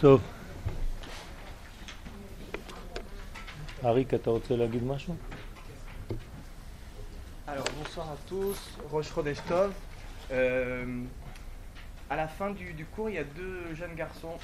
[0.00, 0.20] טוב.
[3.84, 5.14] אריק, אתה רוצה להגיד משהו?
[7.46, 9.72] Alors bonsoir à tous, Roche Chodesh Tov.
[10.30, 11.02] Euh,
[12.08, 14.38] à la fin du, du cours, il y a deux jeunes garçons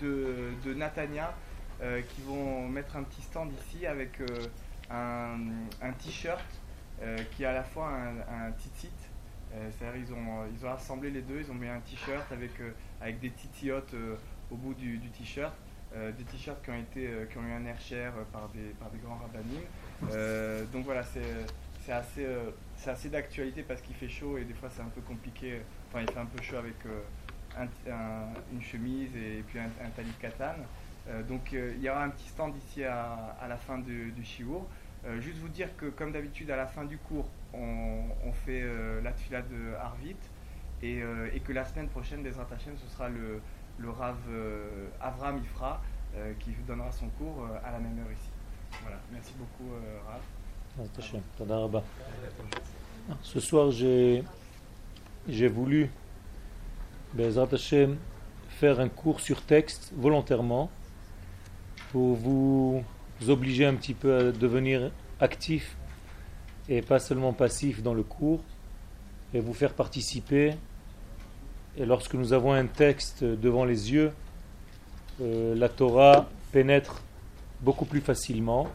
[0.00, 1.34] de, de Natania
[1.80, 4.26] euh, qui vont mettre un petit stand ici avec euh,
[4.90, 5.38] un,
[5.80, 6.44] un t-shirt
[7.02, 8.90] euh, qui est à la fois un, un titit.
[9.54, 12.60] Euh, C'est-à-dire ils ont, ils ont assemblé les deux, ils ont mis un t-shirt avec,
[12.60, 14.15] euh, avec des titiotes euh,
[14.51, 15.53] au bout du, du t-shirt.
[15.95, 18.71] Euh, des t-shirts qui ont été euh, qui ont eu un air cher par des
[18.79, 19.61] par des grands rabbinim.
[20.11, 21.21] Euh, donc voilà, c'est
[21.85, 22.51] c'est assez euh,
[22.85, 25.61] assez d'actualité parce qu'il fait chaud et des fois c'est un peu compliqué.
[25.89, 27.01] Enfin, il fait un peu chaud avec euh,
[27.57, 30.65] un- un- une chemise et puis un, un talit katane.
[31.07, 34.23] Euh, donc il y aura un petit stand ici à, à la fin du, du
[34.25, 34.65] shiur.
[35.19, 38.61] Juste vous dire que comme d'habitude à la fin du cours, on, on fait
[39.01, 40.17] la tfila de Arvit
[40.83, 43.41] et, euh, et que la semaine prochaine des Hashem, ce sera le,
[43.89, 45.81] Rav euh, Avram Ifra
[46.15, 48.29] euh, qui donnera son cours euh, à la même heure ici.
[48.81, 49.71] Voilà, merci beaucoup
[50.05, 50.21] Rav.
[51.39, 51.83] Bezrat rabba.
[53.21, 54.23] Ce soir, j'ai
[55.47, 55.89] voulu,
[57.13, 57.47] Bezrat
[58.49, 60.69] faire un cours sur texte volontairement
[61.91, 62.83] pour vous
[63.27, 65.77] obliger un petit peu à devenir actif
[66.69, 68.43] et pas seulement passif dans le cours
[69.33, 70.55] et vous faire participer.
[71.77, 74.11] Et lorsque nous avons un texte devant les yeux,
[75.21, 77.01] euh, la Torah pénètre
[77.61, 78.67] beaucoup plus facilement.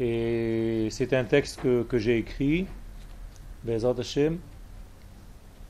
[0.00, 2.66] Et c'est un texte que, que j'ai écrit,
[3.62, 4.38] Bezrat Hashem,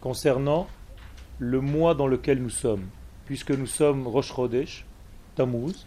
[0.01, 0.67] concernant
[1.39, 2.87] le mois dans lequel nous sommes.
[3.27, 4.85] Puisque nous sommes Rosh Chodesh,
[5.35, 5.87] Tammuz.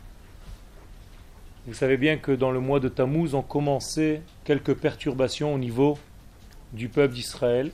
[1.65, 5.97] Vous savez bien que dans le mois de Tammuz ont commencé quelques perturbations au niveau
[6.73, 7.71] du peuple d'Israël.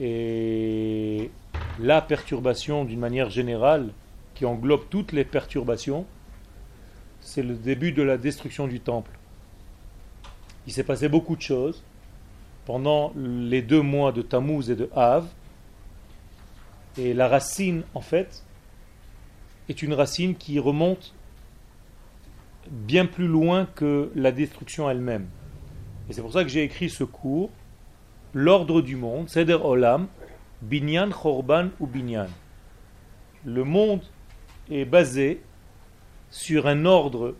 [0.00, 1.30] Et
[1.78, 3.90] la perturbation d'une manière générale,
[4.34, 6.06] qui englobe toutes les perturbations,
[7.20, 9.12] c'est le début de la destruction du temple.
[10.66, 11.82] Il s'est passé beaucoup de choses
[12.64, 15.26] pendant les deux mois de Tammuz et de Av.
[16.96, 18.42] Et la racine, en fait,
[19.68, 21.14] est une racine qui remonte
[22.70, 25.26] bien plus loin que la destruction elle-même.
[26.08, 27.50] Et c'est pour ça que j'ai écrit ce cours,
[28.36, 30.08] L'ordre du monde, Seder Olam,
[30.60, 32.26] Binyan, Chorban ou Binyan.
[33.44, 34.02] Le monde
[34.70, 35.40] est basé
[36.30, 37.36] sur un ordre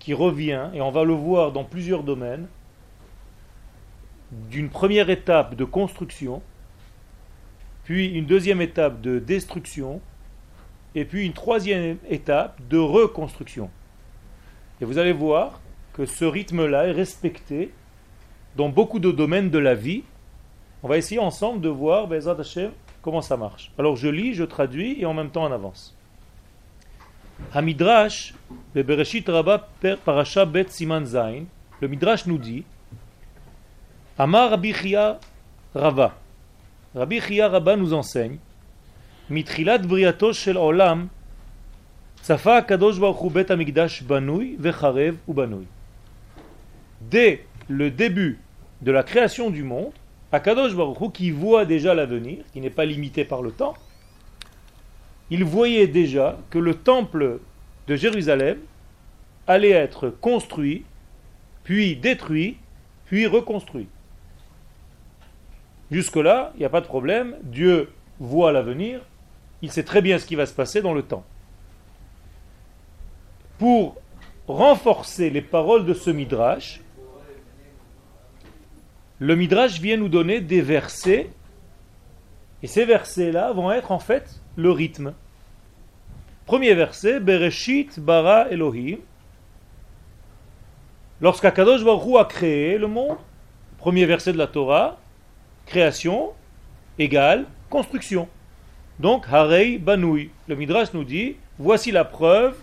[0.00, 2.48] qui revient, et on va le voir dans plusieurs domaines,
[4.50, 6.42] d'une première étape de construction,
[7.84, 10.00] puis une deuxième étape de destruction,
[10.96, 13.70] et puis une troisième étape de reconstruction.
[14.80, 15.61] Et vous allez voir
[15.94, 17.70] que ce rythme-là est respecté
[18.56, 20.02] dans beaucoup de domaines de la vie.
[20.82, 22.70] On va essayer ensemble de voir, Bezrat Hashem,
[23.02, 23.70] comment ça marche.
[23.78, 25.94] Alors je lis, je traduis, et en même temps on avance.
[27.52, 28.34] Hamidrash,
[28.74, 31.44] le Rabba per Parasha Bet Siman Zain,
[31.80, 32.64] le Midrash nous dit
[34.18, 35.18] Amar Rabbi Chia
[35.74, 36.14] Rava.
[36.94, 38.36] Rabbi Chia Rabba nous enseigne
[39.28, 41.08] Mitrilat Briato Shel Olam
[42.22, 45.66] Tzafa Kadosh Baruch Bet Amigdash Banui Vecharev ou Banui.
[47.10, 48.38] Dès le début
[48.80, 49.92] de la création du monde,
[50.32, 53.74] Akadosh Baruch Hu, qui voit déjà l'avenir, qui n'est pas limité par le temps,
[55.30, 57.40] il voyait déjà que le temple
[57.86, 58.58] de Jérusalem
[59.46, 60.84] allait être construit,
[61.64, 62.56] puis détruit,
[63.06, 63.88] puis reconstruit.
[65.90, 69.00] Jusque-là, il n'y a pas de problème, Dieu voit l'avenir,
[69.60, 71.24] il sait très bien ce qui va se passer dans le temps.
[73.58, 73.96] Pour
[74.48, 76.80] renforcer les paroles de ce Midrash,
[79.22, 81.30] le Midrash vient nous donner des versets,
[82.60, 85.14] et ces versets-là vont être en fait le rythme.
[86.44, 88.98] Premier verset, Bereshit bara Elohim.
[91.20, 93.16] Lorsqu'Akadosh Baruch a créé le monde,
[93.78, 94.98] premier verset de la Torah,
[95.66, 96.32] création
[96.98, 98.28] égale construction.
[98.98, 100.30] Donc, Harei Banui.
[100.48, 102.56] Le Midrash nous dit, voici la preuve,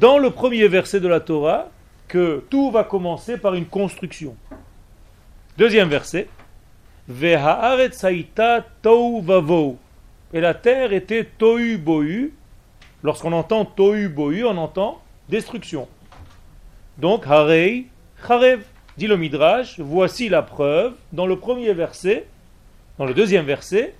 [0.00, 1.68] dans le premier verset de la Torah,
[2.08, 4.34] que tout va commencer par une construction.
[5.58, 6.28] Deuxième verset.
[10.34, 12.34] Et la terre était tohu bohu.
[13.02, 15.00] Lorsqu'on entend tohu bohu, on entend
[15.30, 15.88] destruction.
[16.98, 17.86] Donc, harei
[18.26, 18.64] charev,
[18.98, 22.26] dit le Midrash, voici la preuve dans le premier verset,
[22.98, 23.94] dans le deuxième verset,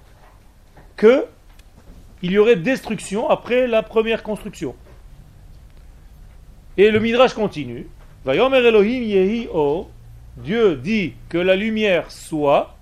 [0.97, 1.25] que
[2.21, 4.75] il y aurait destruction après la première construction.
[6.77, 7.87] Et le Midrash continue.
[10.37, 12.77] Dieu dit que la lumière soit.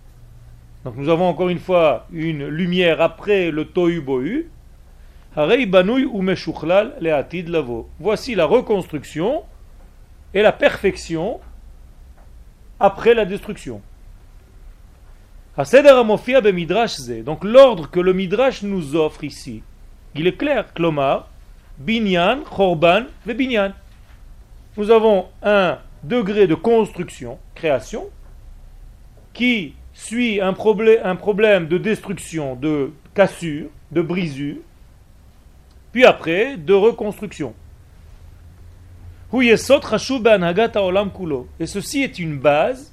[0.85, 4.51] Donc nous avons encore une fois une lumière après le tohu bohu.
[8.01, 9.43] Voici la reconstruction
[10.33, 11.41] et la perfection
[12.79, 13.81] après la destruction.
[15.57, 19.63] Donc l'ordre que le Midrash nous offre ici,
[20.15, 20.67] il est clair.
[21.79, 23.73] Binyan, chorban, binyan.
[24.77, 28.09] Nous avons un degré de construction, création,
[29.33, 34.57] qui suit un, problème, de destruction, de cassure, de brisure,
[35.93, 37.55] puis après de reconstruction.
[39.33, 39.57] Et
[41.67, 42.93] ceci est une base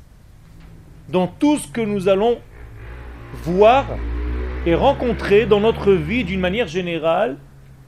[1.09, 2.39] dans tout ce que nous allons
[3.43, 3.85] voir
[4.65, 7.37] et rencontrer dans notre vie d'une manière générale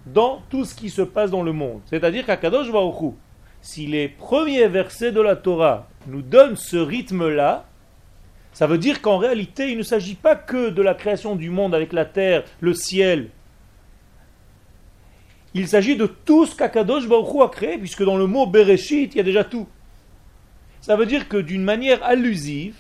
[0.06, 1.82] dans tout ce qui se passe dans le monde.
[1.86, 3.14] C'est-à-dire qu'Akadosh Baruch
[3.64, 7.66] si les premiers versets de la Torah nous donnent ce rythme-là,
[8.52, 11.74] ça veut dire qu'en réalité, il ne s'agit pas que de la création du monde
[11.74, 13.30] avec la terre, le ciel.
[15.54, 19.18] Il s'agit de tout ce qu'Akadosh Baruch a créé, puisque dans le mot Bereshit, il
[19.18, 19.68] y a déjà tout.
[20.82, 22.76] Ça veut dire que d'une manière allusive,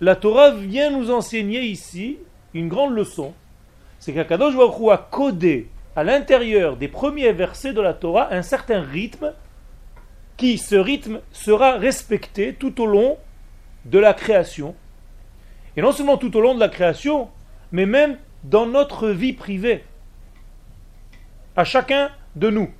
[0.00, 2.16] la Torah vient nous enseigner ici
[2.54, 3.34] une grande leçon.
[3.98, 8.80] C'est qu'Akadosh Baruch a codé à l'intérieur des premiers versets de la Torah un certain
[8.80, 9.34] rythme
[10.36, 13.18] qui, ce rythme, sera respecté tout au long
[13.84, 14.74] de la création.
[15.76, 17.28] Et non seulement tout au long de la création,
[17.72, 19.84] mais même dans notre vie privée.
[21.56, 22.70] À chacun de nous.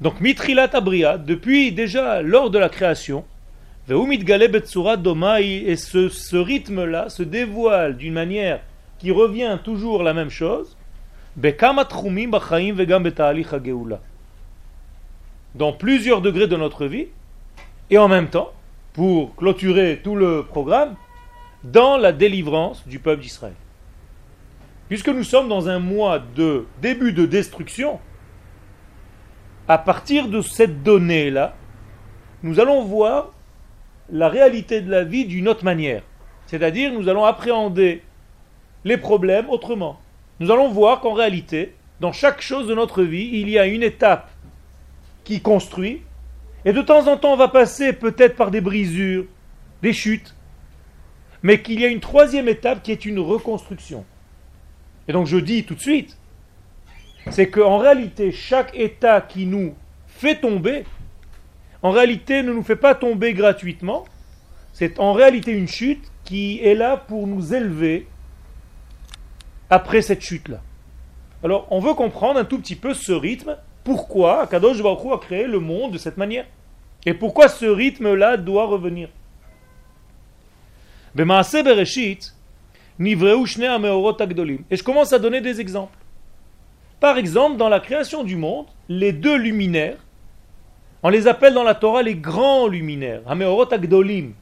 [0.00, 3.24] Donc, Mitrilat Abria, depuis déjà lors de la création,
[3.88, 8.60] et ce, ce rythme-là se dévoile d'une manière
[8.98, 10.76] qui revient toujours la même chose,
[15.54, 17.08] dans plusieurs degrés de notre vie,
[17.90, 18.52] et en même temps,
[18.92, 20.96] pour clôturer tout le programme,
[21.64, 23.54] dans la délivrance du peuple d'Israël.
[24.88, 28.00] Puisque nous sommes dans un mois de début de destruction,
[29.68, 31.54] à partir de cette donnée-là,
[32.42, 33.30] nous allons voir
[34.10, 36.02] la réalité de la vie d'une autre manière.
[36.46, 38.02] C'est-à-dire, nous allons appréhender
[38.84, 40.00] les problèmes autrement.
[40.40, 43.82] Nous allons voir qu'en réalité, dans chaque chose de notre vie, il y a une
[43.82, 44.30] étape
[45.24, 46.02] qui construit,
[46.64, 49.26] et de temps en temps on va passer peut-être par des brisures,
[49.82, 50.34] des chutes,
[51.42, 54.04] mais qu'il y a une troisième étape qui est une reconstruction.
[55.08, 56.16] Et donc je dis tout de suite,
[57.30, 59.74] c'est qu'en réalité, chaque état qui nous
[60.06, 60.84] fait tomber,
[61.82, 64.04] en réalité ne nous fait pas tomber gratuitement,
[64.72, 68.06] c'est en réalité une chute qui est là pour nous élever
[69.68, 70.60] après cette chute-là.
[71.42, 73.56] Alors on veut comprendre un tout petit peu ce rythme
[73.90, 76.46] pourquoi Kadosh Baruch a créé le monde de cette manière?
[77.04, 79.08] Et pourquoi ce rythme-là doit revenir?
[81.16, 81.24] Et
[84.76, 85.98] je commence à donner des exemples.
[87.00, 89.98] Par exemple, dans la création du monde, les deux luminaires,
[91.02, 94.34] on les appelle dans la Torah les grands luminaires, Ameorot Agdolim.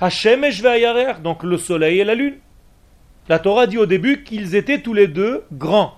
[0.00, 0.62] Hashemesh
[1.24, 2.36] donc le soleil et la lune.
[3.28, 5.97] La Torah dit au début qu'ils étaient tous les deux grands.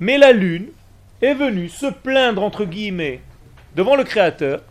[0.00, 0.68] Mais la lune
[1.22, 3.20] est venue se plaindre entre guillemets
[3.76, 4.62] devant le Créateur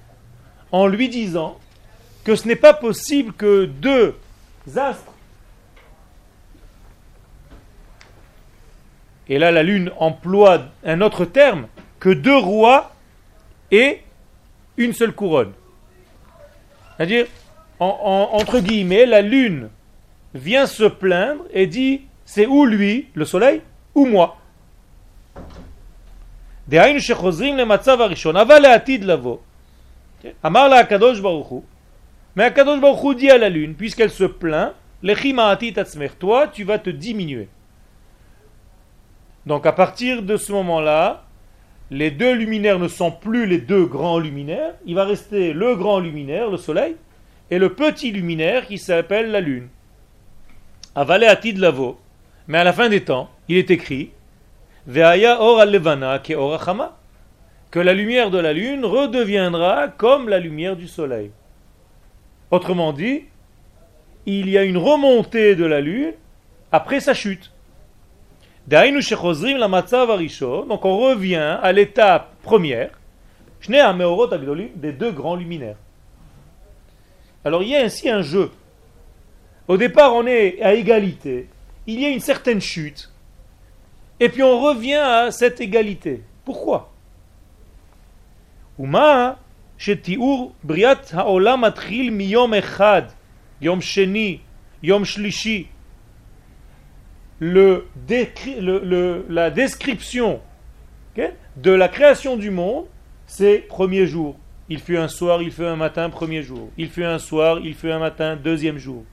[0.71, 1.59] en lui disant
[2.23, 4.15] que ce n'est pas possible que deux
[4.75, 5.13] astres
[9.29, 11.67] et là la lune emploie un autre terme,
[11.99, 12.93] que deux rois
[13.71, 14.01] et
[14.77, 15.53] une seule couronne.
[16.97, 17.25] C'est-à-dire,
[17.82, 19.68] entre guillemets, la lune
[20.34, 23.62] vient se plaindre et dit c'est ou lui, le soleil,
[23.94, 24.36] ou moi.
[26.68, 29.36] דהיינו שחוזרים למצב הראשון, אבל לעתיד לבוא,
[30.46, 31.62] אמר לה הקדוש ברוך הוא,
[32.36, 34.72] mais הקדוש ברוך הוא dit à la lune, puisqu'elle se plaint,
[35.02, 37.48] לכי מעטית עצמך, toi tu vas te diminuer.
[39.46, 41.24] Donc à partir de ce moment-là,
[41.90, 46.00] les deux luminaires ne sont plus les deux grands luminaires, il va rester le grand
[46.00, 46.96] luminaire, le soleil,
[47.53, 49.67] et le petit luminaire qui s'appelle la lune.
[50.95, 51.99] Avalé atid lavo.
[52.47, 54.09] Mais à la fin des temps, il est écrit
[54.87, 56.97] Veaya or al-levana ke orachama
[57.69, 61.29] que la lumière de la lune redeviendra comme la lumière du soleil.
[62.49, 63.25] Autrement dit,
[64.25, 66.13] il y a une remontée de la lune
[66.71, 67.51] après sa chute.
[68.67, 68.81] Donc
[70.85, 72.99] on revient à l'étape première,
[73.67, 75.77] des deux grands luminaires.
[77.45, 78.51] Alors il y a ainsi un jeu.
[79.67, 81.47] Au départ, on est à égalité.
[81.87, 83.11] Il y a une certaine chute.
[84.19, 86.23] Et puis on revient à cette égalité.
[86.45, 86.93] Pourquoi?
[88.79, 89.39] Uma
[89.77, 93.11] shetiur briat haolam atril miyom echad,
[93.61, 94.41] yom sheni,
[94.81, 95.67] yom shlishi.
[97.41, 97.81] La
[99.49, 100.39] description
[101.57, 102.85] de la création du monde,
[103.27, 104.37] c'est premier jour,
[104.69, 106.69] il fut un soir, il fut un matin, premier jour.
[106.77, 109.03] Il fut un soir, il fut un matin, deuxième jour.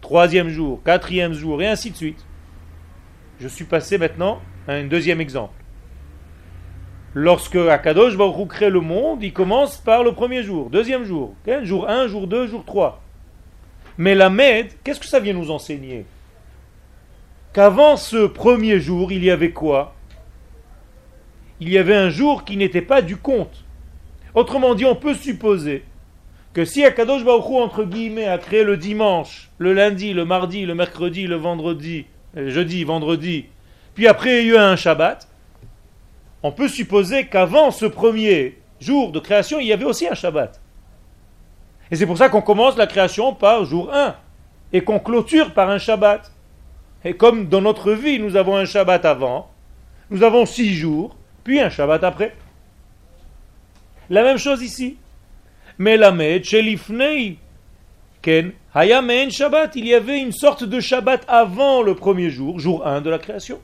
[0.00, 2.24] Troisième jour, quatrième jour, et ainsi de suite.
[3.40, 5.54] Je suis passé maintenant à un deuxième exemple.
[7.14, 11.88] Lorsque Akadosh Baruch crée le monde, il commence par le premier jour, deuxième jour, jour
[11.88, 13.02] 1, jour 2, jour 3.
[13.96, 16.04] Mais la Med, qu'est-ce que ça vient nous enseigner?
[17.52, 19.94] Qu'avant ce premier jour, il y avait quoi?
[21.60, 23.64] Il y avait un jour qui n'était pas du compte.
[24.38, 25.82] Autrement dit, on peut supposer
[26.52, 30.76] que si Akadosh Baruch entre guillemets, a créé le dimanche, le lundi, le mardi, le
[30.76, 33.46] mercredi, le vendredi, le jeudi, vendredi,
[33.94, 35.26] puis après il y a eu un Shabbat,
[36.44, 40.60] on peut supposer qu'avant ce premier jour de création, il y avait aussi un Shabbat.
[41.90, 44.14] Et c'est pour ça qu'on commence la création par jour 1
[44.72, 46.30] et qu'on clôture par un Shabbat.
[47.04, 49.50] Et comme dans notre vie, nous avons un Shabbat avant,
[50.10, 52.36] nous avons six jours, puis un Shabbat après.
[54.10, 54.96] La même chose ici.
[55.78, 56.12] La
[56.42, 57.38] Shelifnei,
[58.22, 62.86] Ken, Hayamen Shabbat, il y avait une sorte de Shabbat avant le premier jour, jour
[62.86, 63.60] 1 de la création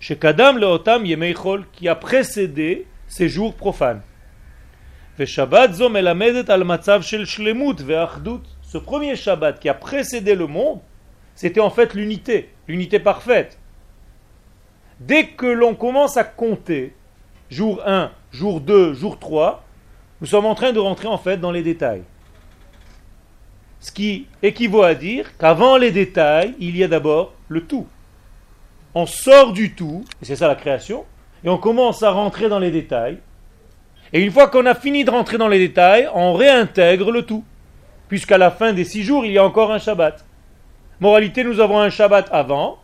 [0.00, 4.02] chez Kadam Leotam Yemeichol, qui a précédé ces jours profanes.
[5.18, 5.40] Ce
[8.78, 10.80] premier Shabbat qui a précédé le monde,
[11.34, 13.58] c'était en fait l'unité, l'unité parfaite.
[15.00, 16.94] Dès que l'on commence à compter,
[17.50, 19.64] jour 1, jour 2, jour 3,
[20.20, 22.02] nous sommes en train de rentrer en fait dans les détails.
[23.80, 27.86] Ce qui équivaut à dire qu'avant les détails, il y a d'abord le tout
[28.96, 31.04] on sort du tout, et c'est ça la création,
[31.44, 33.18] et on commence à rentrer dans les détails.
[34.14, 37.44] Et une fois qu'on a fini de rentrer dans les détails, on réintègre le tout.
[38.08, 40.24] Puisqu'à la fin des six jours, il y a encore un Shabbat.
[40.98, 42.78] Moralité, nous avons un Shabbat avant,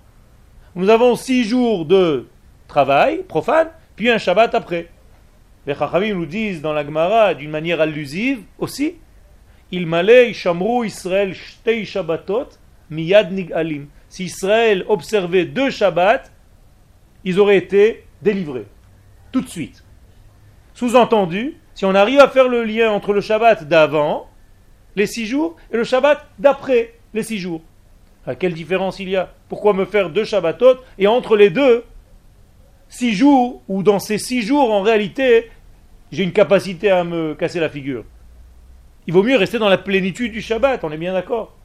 [0.75, 2.28] nous avons six jours de
[2.68, 4.90] travail profane, puis un Shabbat après.
[5.66, 8.97] Les Chachamim nous disent dans la Gemara d'une manière allusive aussi,
[9.71, 12.49] il malay shamru Israël shtei Shabbatot
[12.90, 16.25] miyad alim si Israël observait deux Shabbats,
[17.25, 18.66] ils auraient été délivrés.
[19.33, 19.83] Tout de suite.
[20.75, 24.28] Sous-entendu, si on arrive à faire le lien entre le Shabbat d'avant,
[24.97, 27.62] les six jours, et le Shabbat d'après, les six jours.
[28.26, 29.33] À quelle différence il y a?
[29.49, 31.83] Pourquoi me faire deux Shabbatot et entre les deux,
[32.91, 35.50] six jours, ou dans ces six jours, en réalité,
[36.12, 38.03] j'ai une capacité à me casser la figure
[39.07, 41.57] Il vaut mieux rester dans la plénitude du Shabbat, on est bien d'accord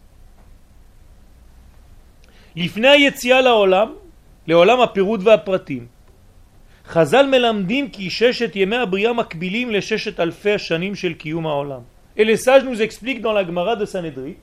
[2.56, 3.92] לפני היציאה לעולם,
[4.46, 5.86] לעולם הפירוט והפרטים,
[6.86, 11.80] חז"ל מלמדים כי ששת ימי הבריאה מקבילים לששת אלפי השנים של קיום העולם.
[12.16, 14.34] Et les sages nous expliquent dans la Gemara de Sanhedrin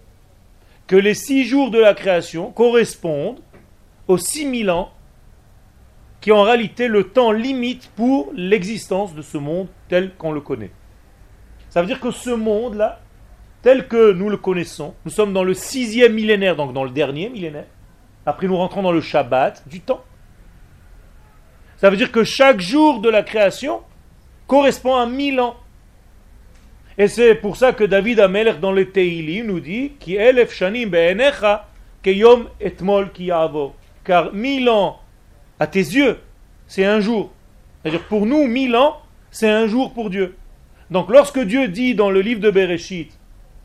[0.88, 3.42] que les six jours de la création correspondent
[4.08, 4.90] aux six mille ans
[6.25, 10.41] qui est en réalité le temps limite pour l'existence de ce monde tel qu'on le
[10.41, 10.71] connaît.
[11.69, 13.03] Ça veut dire que ce monde-là,
[13.61, 17.29] tel que nous le connaissons, nous sommes dans le sixième millénaire, donc dans le dernier
[17.29, 17.67] millénaire,
[18.25, 20.03] après, nous rentrons dans le Shabbat du temps.
[21.77, 23.83] Ça veut dire que chaque jour de la création
[24.47, 25.57] correspond à mille ans.
[26.97, 30.89] Et c'est pour ça que David Amelech dans le Teilim nous dit Ki elef shanim
[30.89, 31.69] be'enecha
[32.03, 33.31] etmol ki
[34.05, 35.04] Car mille ans
[35.59, 36.19] à tes yeux,
[36.67, 37.33] c'est un jour.
[37.83, 38.97] C'est-à-dire pour nous, mille ans,
[39.31, 40.37] c'est un jour pour Dieu.
[40.91, 43.11] Donc lorsque Dieu dit dans le livre de Bereshit,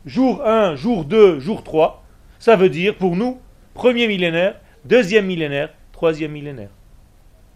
[0.06, 2.04] jour 1, jour 2, jour 3,
[2.38, 3.38] ça veut dire pour nous
[3.74, 6.70] Premier millénaire, deuxième millénaire, troisième millénaire.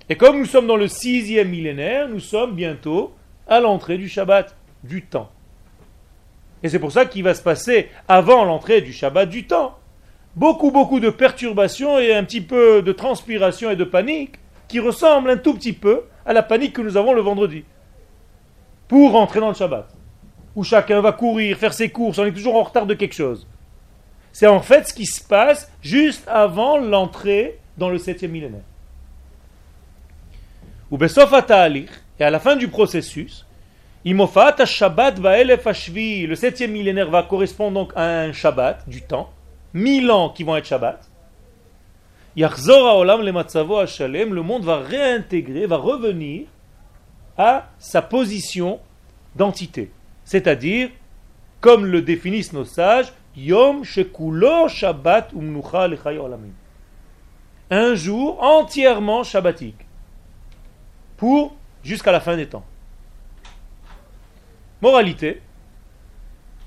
[0.09, 3.15] Et comme nous sommes dans le sixième millénaire, nous sommes bientôt
[3.49, 5.31] à l'entrée du Shabbat, du temps.
[6.63, 9.79] Et c'est pour ça qu'il va se passer, avant l'entrée du Shabbat du temps,
[10.37, 14.37] beaucoup, beaucoup de perturbations et un petit peu de transpiration et de panique
[14.69, 17.65] qui ressemblent un tout petit peu à la panique que nous avons le vendredi.
[18.89, 19.89] Pour rentrer dans le Shabbat.
[20.57, 23.47] Où chacun va courir, faire ses courses, on est toujours en retard de quelque chose.
[24.33, 28.63] C'est en fait ce qui se passe juste avant l'entrée dans le septième millénaire.
[30.91, 30.99] Ou
[32.21, 33.47] et à la fin du processus,
[34.05, 39.31] Shabbat le septième millénaire va correspondre donc à un Shabbat du temps,
[39.75, 41.07] mille ans qui vont être Shabbat.
[42.37, 46.47] le monde va réintégrer, va revenir
[47.37, 48.81] à sa position
[49.35, 49.91] d'entité.
[50.25, 50.91] C'est-à-dire,
[51.61, 56.53] comme le définissent nos sages, Yom Shekulo Shabbat Umnucha Olamim.
[57.71, 59.87] Un jour entièrement shabbatique.
[61.17, 62.65] Pour jusqu'à la fin des temps.
[64.81, 65.41] Moralité,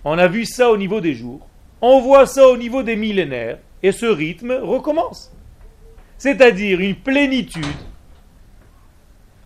[0.04, 1.47] on a vu ça au niveau des jours,
[1.81, 5.31] on voit ça au niveau des millénaires, et ce rythme recommence.
[6.17, 7.65] C'est-à-dire une plénitude,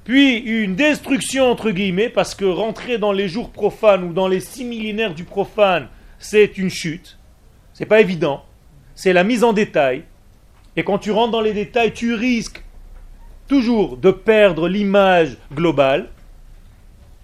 [0.04, 4.40] puis une destruction entre guillemets, parce que rentrer dans les jours profanes ou dans les
[4.40, 7.18] six millénaires du profane, c'est une chute.
[7.74, 8.44] C'est pas évident.
[8.96, 10.04] C'est la mise en détail.
[10.76, 12.64] Et quand tu rentres dans les détails, tu risques
[13.48, 16.10] toujours de perdre l'image globale.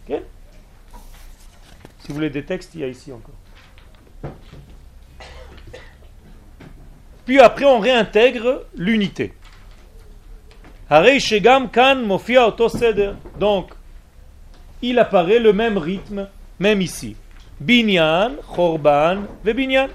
[0.07, 3.35] Si vous voulez des textes, il y a ici encore.
[7.27, 9.33] Puis après, on réintègre l'unité.
[13.37, 13.69] Donc,
[14.81, 17.17] il apparaît le même rythme, même ici.
[17.59, 19.89] Binyan, Chorban, Vebinyan.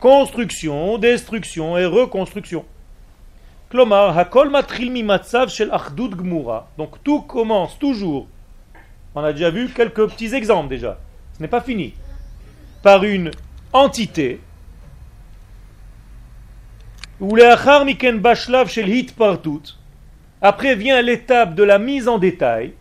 [0.00, 2.64] Construction, destruction et reconstruction.
[6.78, 8.26] Donc tout commence toujours.
[9.14, 10.98] On a déjà vu quelques petits exemples déjà.
[11.36, 11.94] Ce n'est pas fini.
[12.82, 13.30] Par une
[13.72, 14.40] entité.
[20.42, 22.72] Après vient l'étape de la mise en détail.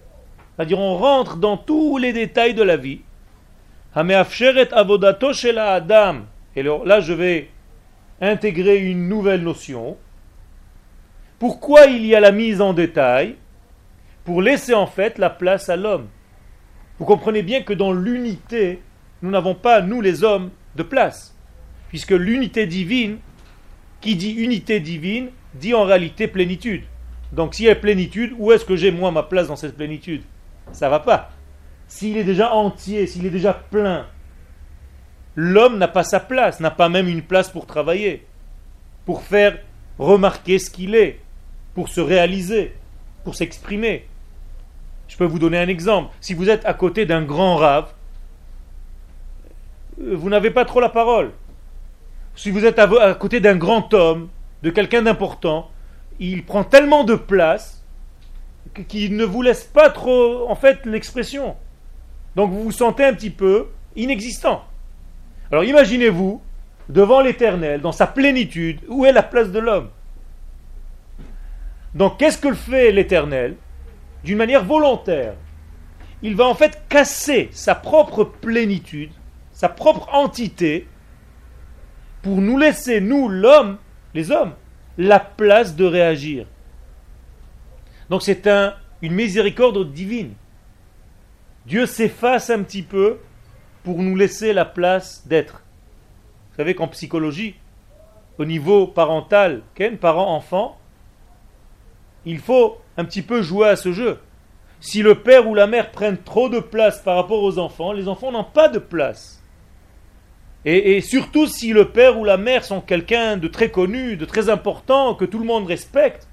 [0.56, 3.02] C'est-à-dire on rentre dans tous les détails de la vie.
[3.96, 4.02] Et
[6.64, 7.50] là je vais
[8.22, 9.98] intégrer une nouvelle notion
[11.44, 13.36] pourquoi il y a la mise en détail?
[14.24, 16.08] Pour laisser en fait la place à l'homme.
[16.98, 18.82] Vous comprenez bien que dans l'unité,
[19.22, 21.36] nous n'avons pas, nous les hommes, de place.
[21.89, 23.17] Puisque l'unité divine,
[24.04, 26.84] qui dit unité divine, dit en réalité plénitude.
[27.32, 30.24] Donc s'il y a plénitude, où est-ce que j'ai moi ma place dans cette plénitude?
[30.72, 31.32] Ça va pas.
[31.88, 34.06] S'il est déjà entier, s'il est déjà plein,
[35.36, 38.26] l'homme n'a pas sa place, n'a pas même une place pour travailler,
[39.06, 39.58] pour faire
[39.98, 41.20] remarquer ce qu'il est
[41.74, 42.76] pour se réaliser,
[43.24, 44.06] pour s'exprimer.
[45.08, 46.13] Je peux vous donner un exemple.
[46.22, 47.92] Si vous êtes à côté d'un grand rave,
[49.98, 51.32] vous n'avez pas trop la parole.
[52.36, 54.30] Si vous êtes à côté d'un grand homme,
[54.63, 55.69] de quelqu'un d'important,
[56.19, 57.84] il prend tellement de place
[58.88, 61.56] qu'il ne vous laisse pas trop, en fait, l'expression.
[62.36, 64.63] Donc vous vous sentez un petit peu inexistant.
[65.52, 66.41] Alors imaginez-vous,
[66.89, 69.89] devant l'éternel, dans sa plénitude, où est la place de l'homme?
[71.93, 73.56] Donc qu'est-ce que fait l'Éternel?
[74.24, 75.36] D'une manière volontaire.
[76.24, 79.12] Il va en fait casser sa propre plénitude,
[79.52, 80.88] sa propre entité,
[82.24, 83.78] pour nous laisser, nous, l'homme,
[84.16, 84.54] les hommes,
[84.98, 86.48] la place de réagir.
[88.10, 90.34] Donc c'est un, une miséricorde divine.
[91.66, 93.20] Dieu s'efface un petit peu
[93.84, 95.64] pour nous laisser la place d'être.
[96.52, 97.56] Vous savez qu'en psychologie,
[98.38, 99.62] au niveau parental,
[100.00, 100.80] parent-enfant,
[102.26, 104.20] il faut un petit peu jouer à ce jeu.
[104.80, 108.08] Si le père ou la mère prennent trop de place par rapport aux enfants, les
[108.08, 109.42] enfants n'ont pas de place.
[110.65, 114.49] Et, surtout si le père ou la mère sont quelqu'un de très connu, de très
[114.49, 116.28] important, que tout le monde respecte,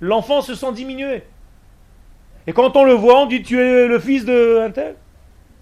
[0.00, 1.24] l'enfant se sent diminué.
[2.46, 4.94] Et quand on le voit, on dit tu es le fils de un tel.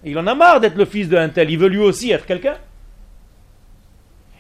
[0.05, 2.57] il en a marre d'être le fils de tel, il veut lui aussi être quelqu'un.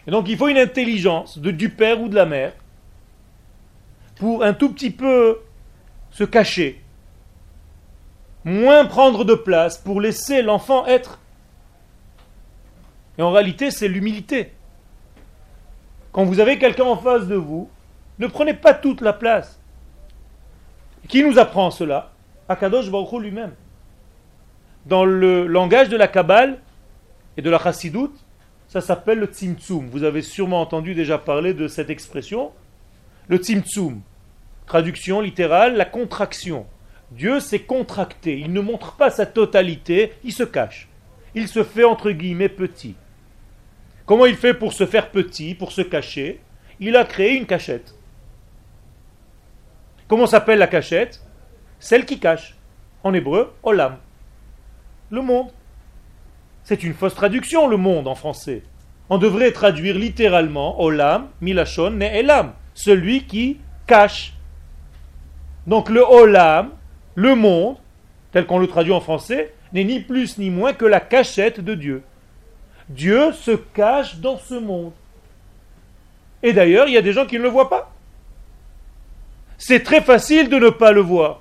[0.06, 2.52] Et donc il faut une intelligence de, du père ou de la mère
[4.16, 5.40] pour un tout petit peu
[6.10, 6.80] se cacher,
[8.44, 11.18] moins prendre de place pour laisser l'enfant être.
[13.18, 14.52] Et en réalité, c'est l'humilité.
[16.12, 17.68] Quand vous avez quelqu'un en face de vous,
[18.18, 19.60] ne prenez pas toute la place.
[21.08, 22.12] Qui nous apprend cela?
[22.48, 23.52] Akadosh Baruch lui-même.
[24.86, 26.58] Dans le langage de la Kabbale
[27.36, 28.16] et de la Chassidoute,
[28.68, 29.88] ça s'appelle le Tzimtzum.
[29.88, 32.52] Vous avez sûrement entendu déjà parler de cette expression.
[33.28, 34.00] Le Tzimtzum.
[34.66, 36.66] Traduction littérale, la contraction.
[37.10, 40.88] Dieu s'est contracté, il ne montre pas sa totalité, il se cache.
[41.34, 42.96] Il se fait entre guillemets petit.
[44.06, 46.40] Comment il fait pour se faire petit, pour se cacher?
[46.80, 47.94] Il a créé une cachette.
[50.08, 51.22] Comment s'appelle la cachette?
[51.78, 52.56] Celle qui cache.
[53.02, 53.98] En hébreu, olam.
[55.10, 55.50] Le monde.
[56.64, 58.62] C'est une fausse traduction, le monde, en français.
[59.10, 64.32] On devrait traduire littéralement Olam, Milachon, Ne'elam, celui qui cache.
[65.66, 66.70] Donc le Olam,
[67.14, 67.76] le monde,
[68.32, 71.74] tel qu'on le traduit en français, n'est ni plus ni moins que la cachette de
[71.74, 72.02] Dieu.
[72.88, 74.92] Dieu se cache dans ce monde.
[76.42, 77.90] Et d'ailleurs, il y a des gens qui ne le voient pas.
[79.56, 81.40] C'est très facile de ne pas le voir.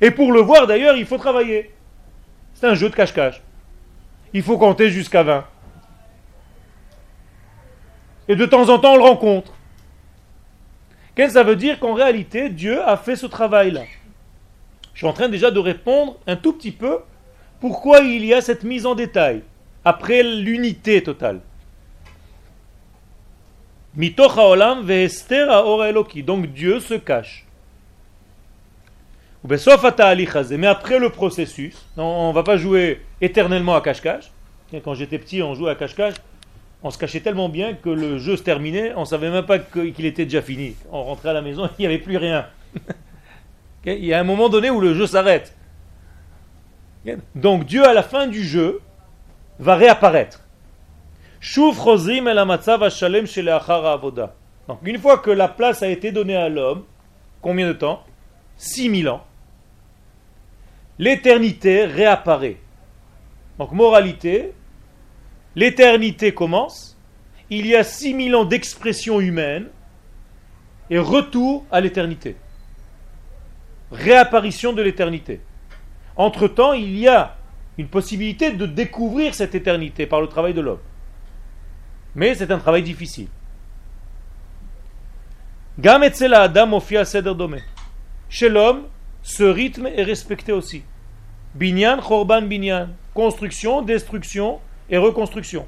[0.00, 1.74] Et pour le voir, d'ailleurs, il faut travailler.
[2.54, 3.42] C'est un jeu de cache-cache.
[4.32, 5.44] Il faut compter jusqu'à 20.
[8.28, 9.52] Et de temps en temps, on le rencontre.
[11.14, 13.82] Qu'est-ce que ça veut dire qu'en réalité, Dieu a fait ce travail-là
[14.94, 17.00] Je suis en train déjà de répondre un tout petit peu
[17.60, 19.42] pourquoi il y a cette mise en détail
[19.84, 21.40] après l'unité totale.
[26.22, 27.46] Donc Dieu se cache.
[29.46, 34.32] Mais après le processus, on ne va pas jouer éternellement à cache-cache.
[34.84, 36.14] Quand j'étais petit, on jouait à cache-cache.
[36.82, 39.58] On se cachait tellement bien que le jeu se terminait, on ne savait même pas
[39.58, 40.74] qu'il était déjà fini.
[40.92, 42.46] On rentrait à la maison, il n'y avait plus rien.
[43.86, 45.54] Il y a un moment donné où le jeu s'arrête.
[47.34, 48.80] Donc Dieu, à la fin du jeu,
[49.58, 50.40] va réapparaître.
[54.66, 56.84] Donc une fois que la place a été donnée à l'homme,
[57.42, 58.02] combien de temps?
[58.56, 59.24] 6000 ans.
[60.98, 62.56] L'éternité réapparaît.
[63.58, 64.54] Donc moralité,
[65.54, 66.96] l'éternité commence,
[67.50, 69.68] il y a 6000 ans d'expression humaine
[70.88, 72.36] et retour à l'éternité.
[73.92, 75.40] Réapparition de l'éternité.
[76.16, 77.36] Entre-temps, il y a
[77.78, 80.80] une possibilité de découvrir cette éternité par le travail de l'homme.
[82.14, 83.28] Mais c'est un travail difficile.
[88.28, 88.84] Chez l'homme,
[89.22, 90.84] ce rythme est respecté aussi.
[91.54, 92.90] Binyan, Chorban, Binyan.
[93.12, 95.66] Construction, destruction et reconstruction.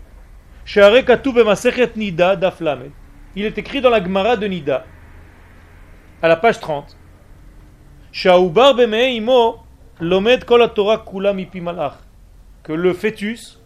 [3.37, 4.85] Il est écrit dans la Gemara de Nida,
[6.23, 6.97] à la page 30.
[12.63, 13.59] Que le fœtus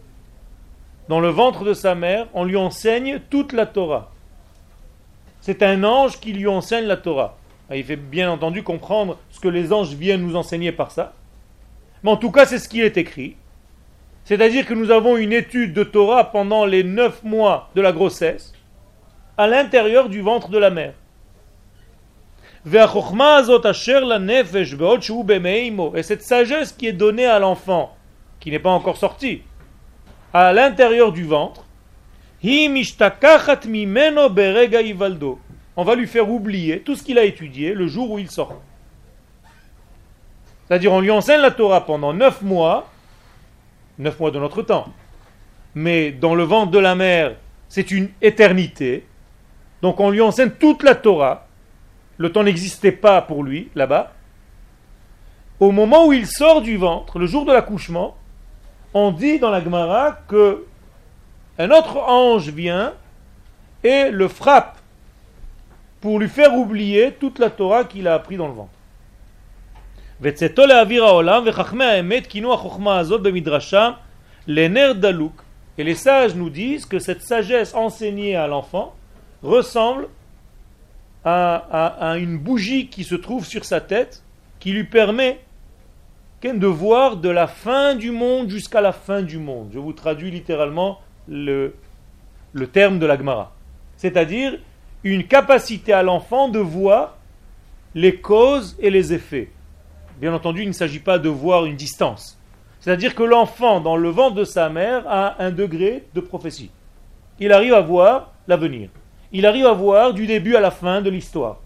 [1.09, 4.11] dans le ventre de sa mère, on lui enseigne toute la Torah.
[5.41, 7.37] C'est un ange qui lui enseigne la Torah.
[7.69, 11.13] Ah, il fait bien entendu comprendre ce que les anges viennent nous enseigner par ça.
[12.03, 13.35] Mais en tout cas, c'est ce qui est écrit.
[14.23, 18.53] C'est-à-dire que nous avons une étude de Torah pendant les neuf mois de la grossesse,
[19.37, 20.93] à l'intérieur du ventre de la mère.
[22.65, 22.77] Et
[26.03, 27.95] cette sagesse qui est donnée à l'enfant,
[28.39, 29.41] qui n'est pas encore sorti,
[30.33, 31.65] à l'intérieur du ventre,
[32.43, 32.73] on
[35.83, 38.61] va lui faire oublier tout ce qu'il a étudié le jour où il sort.
[40.67, 42.89] C'est-à-dire, on lui enseigne la Torah pendant neuf mois,
[43.99, 44.87] neuf mois de notre temps.
[45.75, 47.35] Mais dans le ventre de la mère,
[47.69, 49.05] c'est une éternité.
[49.81, 51.47] Donc on lui enseigne toute la Torah.
[52.21, 54.13] Le temps n'existait pas pour lui là-bas.
[55.59, 58.15] Au moment où il sort du ventre, le jour de l'accouchement,
[58.93, 60.63] on dit dans la Gemara que
[61.57, 62.93] un autre ange vient
[63.83, 64.77] et le frappe
[65.99, 68.69] pour lui faire oublier toute la Torah qu'il a appris dans le ventre.
[75.79, 78.93] Et les sages nous disent que cette sagesse enseignée à l'enfant
[79.41, 80.07] ressemble
[81.23, 84.23] à, une bougie qui se trouve sur sa tête,
[84.59, 85.39] qui lui permet
[86.43, 89.69] de voir de la fin du monde jusqu'à la fin du monde.
[89.73, 91.75] Je vous traduis littéralement le,
[92.53, 93.53] le terme de l'Agmara.
[93.97, 94.57] C'est-à-dire
[95.03, 97.17] une capacité à l'enfant de voir
[97.93, 99.51] les causes et les effets.
[100.19, 102.39] Bien entendu, il ne s'agit pas de voir une distance.
[102.79, 106.71] C'est-à-dire que l'enfant, dans le ventre de sa mère, a un degré de prophétie.
[107.39, 108.89] Il arrive à voir l'avenir.
[109.31, 111.59] Il arrive à voir du début à la fin de l'histoire.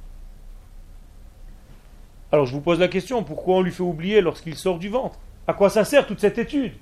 [2.31, 5.17] Alors je vous pose la question, pourquoi on lui fait oublier lorsqu'il sort du ventre?
[5.47, 6.73] À quoi ça sert toute cette étude?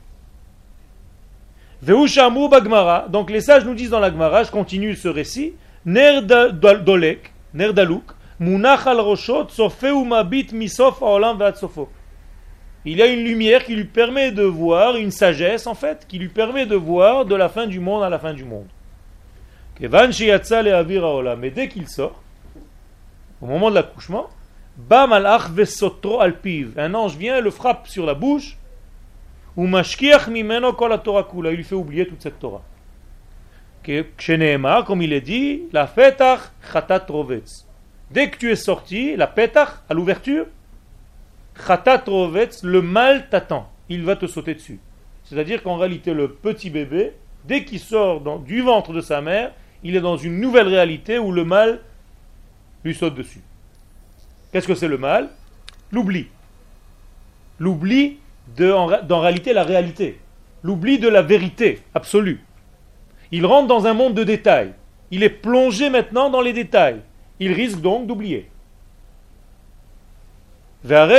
[1.82, 5.54] Bagmara, donc les sages nous disent dans la Gemara, je continue ce récit,
[5.86, 7.34] Ner dolek,
[8.40, 9.48] munach al roshot,
[10.54, 11.90] misof aolam sofo.
[12.86, 16.20] Il y a une lumière qui lui permet de voir, une sagesse en fait, qui
[16.20, 18.68] lui permet de voir de la fin du monde à la fin du monde.
[19.80, 22.22] Mais dès qu'il sort,
[23.42, 24.30] au moment de l'accouchement,
[24.90, 28.58] un ange vient, le frappe sur la bouche,
[29.56, 32.64] ou mimeno kol il lui fait oublier toute cette Torah
[34.86, 36.40] comme il est dit, la petach
[36.72, 37.68] chatat rovetz.
[38.12, 40.46] Dès que tu es sorti, la petach, à l'ouverture,
[41.68, 43.70] chatat rovetz, le mal t'attend.
[43.90, 44.80] Il va te sauter dessus.
[45.26, 47.12] C'est-à-dire qu'en réalité, le petit bébé
[47.46, 49.52] Dès qu'il sort du ventre de sa mère,
[49.84, 51.80] il est dans une nouvelle réalité où le mal
[52.84, 53.42] lui saute dessus.
[54.52, 55.30] Qu'est-ce que c'est le mal?
[55.92, 56.28] L'oubli.
[57.60, 58.18] L'oubli
[58.56, 60.20] de, en réalité, la réalité.
[60.64, 62.42] L'oubli de la vérité absolue.
[63.32, 64.74] Il rentre dans un monde de détails.
[65.12, 67.02] Il est plongé maintenant dans les détails.
[67.40, 68.50] Il risque donc d'oublier.
[70.84, 71.10] Donc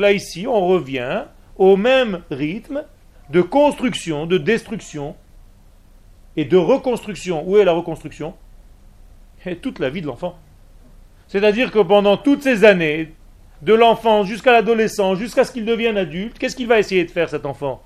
[0.00, 1.24] là, ici, on revient
[1.56, 2.84] au même rythme
[3.30, 5.16] de construction, de destruction
[6.36, 7.44] et de reconstruction.
[7.46, 8.34] Où est la reconstruction?
[9.46, 10.38] Et toute la vie de l'enfant.
[11.28, 13.12] C'est-à-dire que pendant toutes ces années,
[13.62, 17.28] de l'enfant jusqu'à l'adolescent, jusqu'à ce qu'il devienne adulte, qu'est-ce qu'il va essayer de faire
[17.28, 17.82] cet enfant?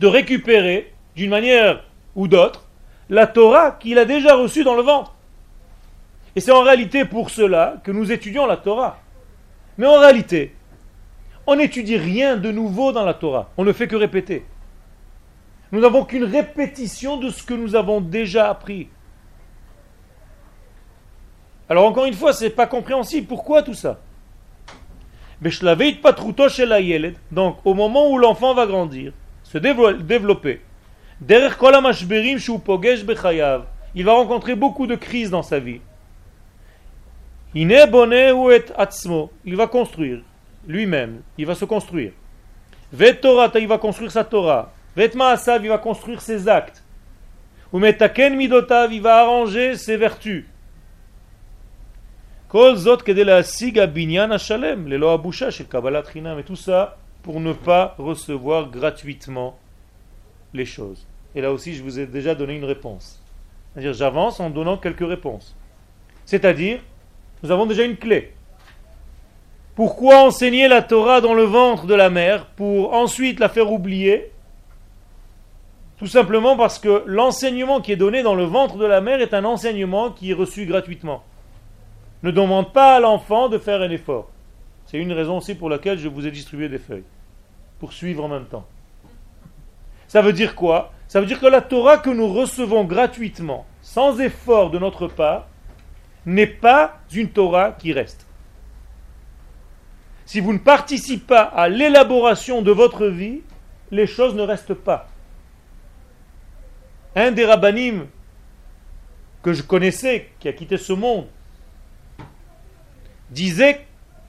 [0.00, 1.84] De récupérer, d'une manière
[2.16, 2.66] ou d'autre,
[3.08, 5.14] la Torah qu'il a déjà reçue dans le ventre.
[6.36, 8.98] Et c'est en réalité pour cela que nous étudions la Torah.
[9.78, 10.54] Mais en réalité,
[11.46, 13.50] on n'étudie rien de nouveau dans la Torah.
[13.56, 14.44] On ne fait que répéter.
[15.74, 18.86] Nous n'avons qu'une répétition de ce que nous avons déjà appris.
[21.68, 23.26] Alors encore une fois, ce n'est pas compréhensible.
[23.26, 23.98] Pourquoi tout ça?
[27.32, 30.60] Donc au moment où l'enfant va grandir, se développer,
[33.96, 35.80] il va rencontrer beaucoup de crises dans sa vie.
[37.52, 37.66] Il
[39.56, 40.20] va construire
[40.68, 42.12] lui-même, il va se construire.
[42.92, 44.72] Il va construire sa Torah.
[44.96, 46.82] Vetmaasav, il va construire ses actes.
[47.72, 50.44] Umetaken midotav, il va arranger ses vertus.
[52.48, 56.38] Kol zot binyan hashalem, lelo abusha shel kabbalat chinam.
[56.38, 59.58] Et tout ça pour ne pas recevoir gratuitement
[60.52, 61.04] les choses.
[61.34, 63.20] Et là aussi, je vous ai déjà donné une réponse.
[63.76, 65.56] J'avance en donnant quelques réponses.
[66.24, 66.78] C'est-à-dire,
[67.42, 68.32] nous avons déjà une clé.
[69.74, 74.30] Pourquoi enseigner la Torah dans le ventre de la mère pour ensuite la faire oublier
[75.98, 79.34] Tout simplement parce que l'enseignement qui est donné dans le ventre de la mère est
[79.34, 81.22] un enseignement qui est reçu gratuitement.
[82.22, 84.28] Ne demande pas à l'enfant de faire un effort.
[84.86, 87.04] C'est une raison aussi pour laquelle je vous ai distribué des feuilles.
[87.78, 88.66] Pour suivre en même temps.
[90.08, 90.92] Ça veut dire quoi?
[91.06, 95.46] Ça veut dire que la Torah que nous recevons gratuitement, sans effort de notre part,
[96.26, 98.26] n'est pas une Torah qui reste.
[100.26, 103.42] Si vous ne participez pas à l'élaboration de votre vie,
[103.90, 105.08] les choses ne restent pas.
[107.16, 108.06] Un des rabbinim
[109.42, 111.26] que je connaissais, qui a quitté ce monde,
[113.30, 113.84] disait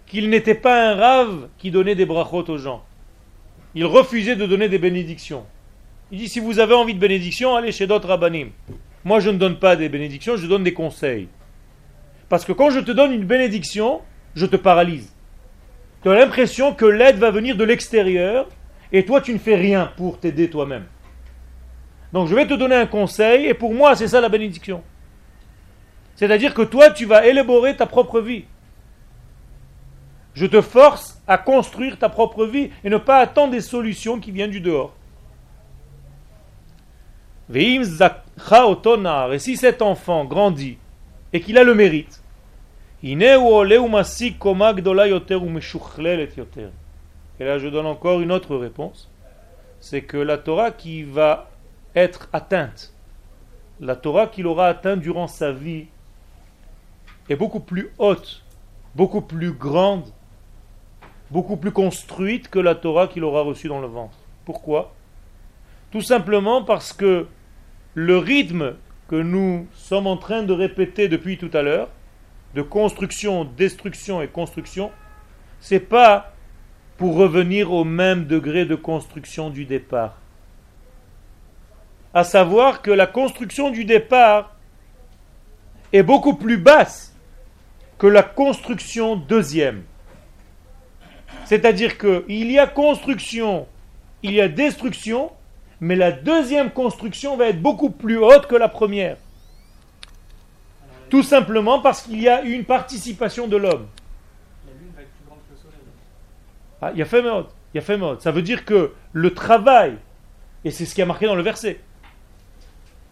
[0.05, 2.83] qu'il n'était pas un rave qui donnait des brachot aux gens.
[3.73, 5.45] Il refusait de donner des bénédictions.
[6.11, 8.51] Il dit si vous avez envie de bénédictions, allez chez d'autres rabbinim.
[9.03, 11.27] Moi, je ne donne pas des bénédictions, je donne des conseils.
[12.29, 14.01] Parce que quand je te donne une bénédiction,
[14.35, 15.13] je te paralyse.
[16.03, 18.47] Tu as l'impression que l'aide va venir de l'extérieur
[18.91, 20.85] et toi tu ne fais rien pour t'aider toi-même.
[22.15, 24.82] Donc je vais te donner un conseil et pour moi c'est ça la bénédiction.
[26.15, 28.45] C'est-à-dire que toi tu vas élaborer ta propre vie.
[30.34, 34.32] Je te force à construire ta propre vie et ne pas attendre des solutions qui
[34.32, 34.95] viennent du dehors.
[37.54, 37.82] Et
[39.38, 40.78] si cet enfant grandit
[41.34, 42.23] et qu'il a le mérite.
[43.04, 43.38] Et là,
[47.60, 49.12] je donne encore une autre réponse.
[49.82, 51.49] C'est que la Torah qui va
[51.95, 52.93] être atteinte,
[53.79, 55.86] la Torah qu'il aura atteinte durant sa vie,
[57.29, 58.43] est beaucoup plus haute,
[58.95, 60.05] beaucoup plus grande,
[61.31, 64.17] beaucoup plus construite que la Torah qu'il aura reçue dans le ventre.
[64.45, 64.93] Pourquoi?
[65.91, 67.27] Tout simplement parce que
[67.93, 68.75] le rythme
[69.08, 71.89] que nous sommes en train de répéter depuis tout à l'heure,
[72.53, 74.91] de construction, destruction et construction,
[75.60, 76.34] c'est pas
[76.97, 80.19] pour revenir au même degré de construction du départ.
[82.15, 84.56] À savoir que la construction du départ
[85.93, 87.13] est beaucoup plus basse
[87.97, 89.84] que la construction deuxième.
[91.43, 93.67] C'est-à-dire qu'il y a construction,
[94.23, 95.32] il y a destruction,
[95.82, 99.17] mais la deuxième construction va être beaucoup plus haute que la première.
[101.10, 103.88] Tout simplement parce qu'il y a une participation de l'homme.
[104.65, 105.69] La lune va être plus grande que le.
[106.82, 107.21] Ah, il y a fait.
[107.21, 108.21] Il y a fait mode.
[108.21, 109.97] Ça veut dire que le travail,
[110.63, 111.82] et c'est ce qui a marqué dans le verset,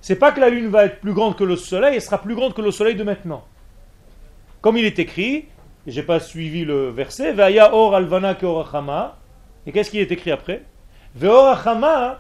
[0.04, 2.36] c'est pas que la lune va être plus grande que le soleil, elle sera plus
[2.36, 3.46] grande que le soleil de maintenant.
[4.60, 5.46] Comme il est écrit,
[5.88, 7.34] et j'ai pas suivi le verset,
[7.72, 8.38] or alvana
[9.66, 10.64] et qu'est-ce qui est écrit après?
[11.16, 12.20] Veorachama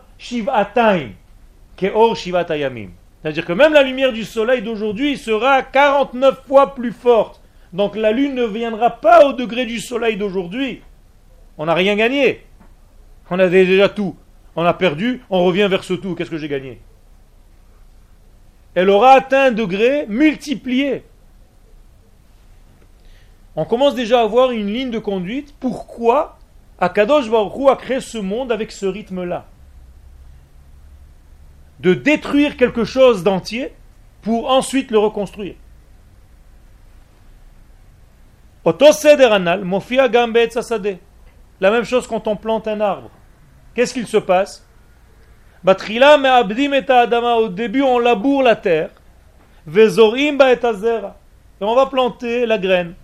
[3.21, 7.41] c'est-à-dire que même la lumière du soleil d'aujourd'hui sera 49 fois plus forte.
[7.73, 10.81] Donc la lune ne viendra pas au degré du soleil d'aujourd'hui.
[11.57, 12.45] On n'a rien gagné.
[13.29, 14.15] On a déjà tout.
[14.55, 16.15] On a perdu, on revient vers ce tout.
[16.15, 16.79] Qu'est-ce que j'ai gagné?
[18.75, 21.03] Elle aura atteint un degré multiplié.
[23.55, 25.53] On commence déjà à avoir une ligne de conduite.
[25.59, 26.39] Pourquoi
[26.79, 29.45] Akadosh Baruch a créé ce monde avec ce rythme-là?
[31.79, 33.73] De détruire quelque chose d'entier
[34.21, 35.55] pour ensuite le reconstruire.
[38.65, 38.73] La
[41.71, 43.11] même chose quand on plante un arbre.
[43.75, 44.65] Qu'est-ce qu'il se passe?
[45.65, 48.89] Au début, on laboure la terre.
[49.65, 49.89] Et
[51.61, 52.95] on va planter la graine.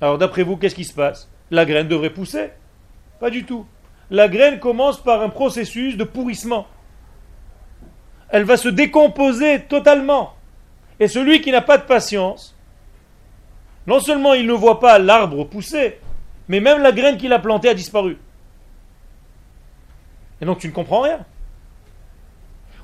[0.00, 1.28] Alors d'après vous, qu'est-ce qui se passe?
[1.50, 2.50] La graine devrait pousser
[3.20, 3.64] Pas du tout.
[4.10, 6.66] La graine commence par un processus de pourrissement.
[8.30, 10.34] Elle va se décomposer totalement.
[11.00, 12.56] Et celui qui n'a pas de patience,
[13.86, 15.98] non seulement il ne voit pas l'arbre pousser,
[16.48, 18.18] mais même la graine qu'il a plantée a disparu.
[20.40, 21.20] Et donc tu ne comprends rien.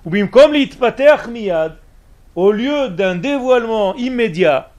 [0.05, 0.55] Ou bien comme
[2.35, 4.71] au lieu d'un dévoilement immédiat,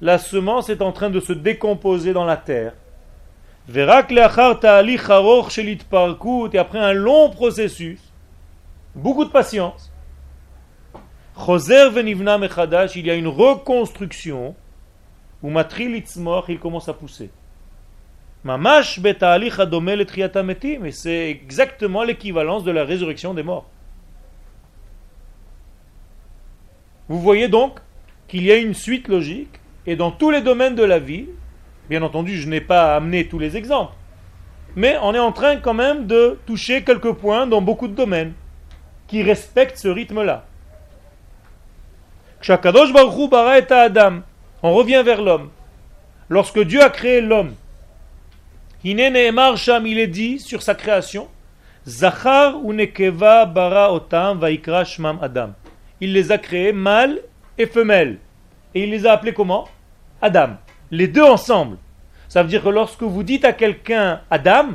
[0.00, 2.74] la semence est en train de se décomposer dans la terre.
[3.74, 3.82] Et
[6.58, 8.00] après un long processus,
[8.94, 9.90] beaucoup de patience,
[12.94, 14.54] il y a une reconstruction
[15.42, 15.52] où
[16.48, 17.30] il commence à pousser.
[18.44, 18.54] Mais
[20.92, 23.66] c'est exactement l'équivalence de la résurrection des morts.
[27.08, 27.78] Vous voyez donc
[28.28, 31.26] qu'il y a une suite logique, et dans tous les domaines de la vie,
[31.88, 33.94] bien entendu, je n'ai pas amené tous les exemples,
[34.76, 38.34] mais on est en train quand même de toucher quelques points dans beaucoup de domaines
[39.06, 40.44] qui respectent ce rythme-là.
[44.62, 45.48] On revient vers l'homme.
[46.28, 47.54] Lorsque Dieu a créé l'homme,
[48.84, 51.28] il est dit sur sa création,
[51.86, 52.60] Zachar
[53.46, 54.84] bara otam vaikra
[55.20, 55.54] Adam
[56.00, 57.20] il les a créés mâles
[57.56, 58.18] et femelles.
[58.74, 59.68] Et il les a appelés comment?
[60.20, 60.56] Adam.
[60.90, 61.78] Les deux ensemble.
[62.28, 64.72] Ça veut dire que lorsque vous dites à quelqu'un Adam,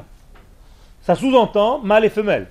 [1.02, 2.48] ça sous-entend mâle et femelle.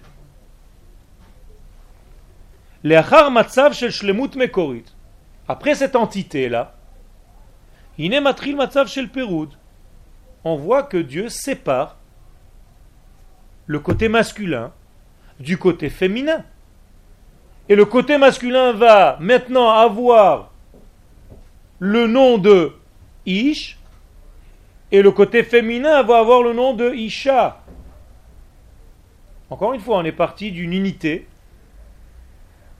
[5.49, 6.75] Après cette entité-là,
[10.45, 11.97] on voit que Dieu sépare
[13.67, 14.73] le côté masculin
[15.41, 16.45] du côté féminin.
[17.69, 20.51] Et le côté masculin va maintenant avoir
[21.79, 22.73] le nom de
[23.25, 23.79] Ish,
[24.93, 27.63] et le côté féminin va avoir le nom de Isha.
[29.49, 31.27] Encore une fois, on est parti d'une unité.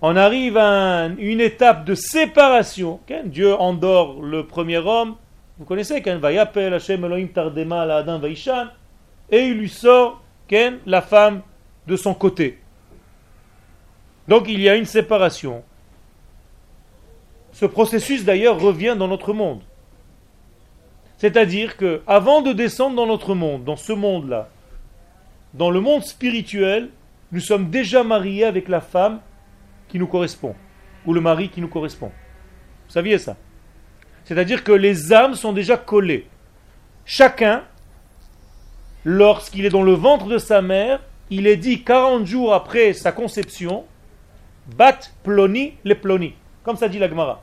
[0.03, 3.01] On arrive à une étape de séparation.
[3.25, 5.17] Dieu endort le premier homme.
[5.59, 6.03] Vous connaissez
[7.91, 8.21] Adam
[9.31, 10.23] et il lui sort
[10.87, 11.43] la femme
[11.87, 12.59] de son côté.
[14.29, 15.63] Donc il y a une séparation.
[17.53, 19.63] Ce processus d'ailleurs revient dans notre monde.
[21.19, 24.49] C'est-à-dire que avant de descendre dans notre monde, dans ce monde-là,
[25.55, 26.89] dans le monde spirituel,
[27.31, 29.21] nous sommes déjà mariés avec la femme
[29.89, 30.55] qui nous correspond,
[31.07, 32.11] ou le mari qui nous correspond.
[32.87, 33.37] Vous saviez ça?
[34.25, 36.27] C'est-à-dire que les âmes sont déjà collées.
[37.05, 37.65] Chacun,
[39.05, 43.13] lorsqu'il est dans le ventre de sa mère, il est dit 40 jours après sa
[43.13, 43.85] conception,
[44.77, 46.35] Bat ploni le ploni.
[46.63, 47.43] Comme ça dit la Gemara.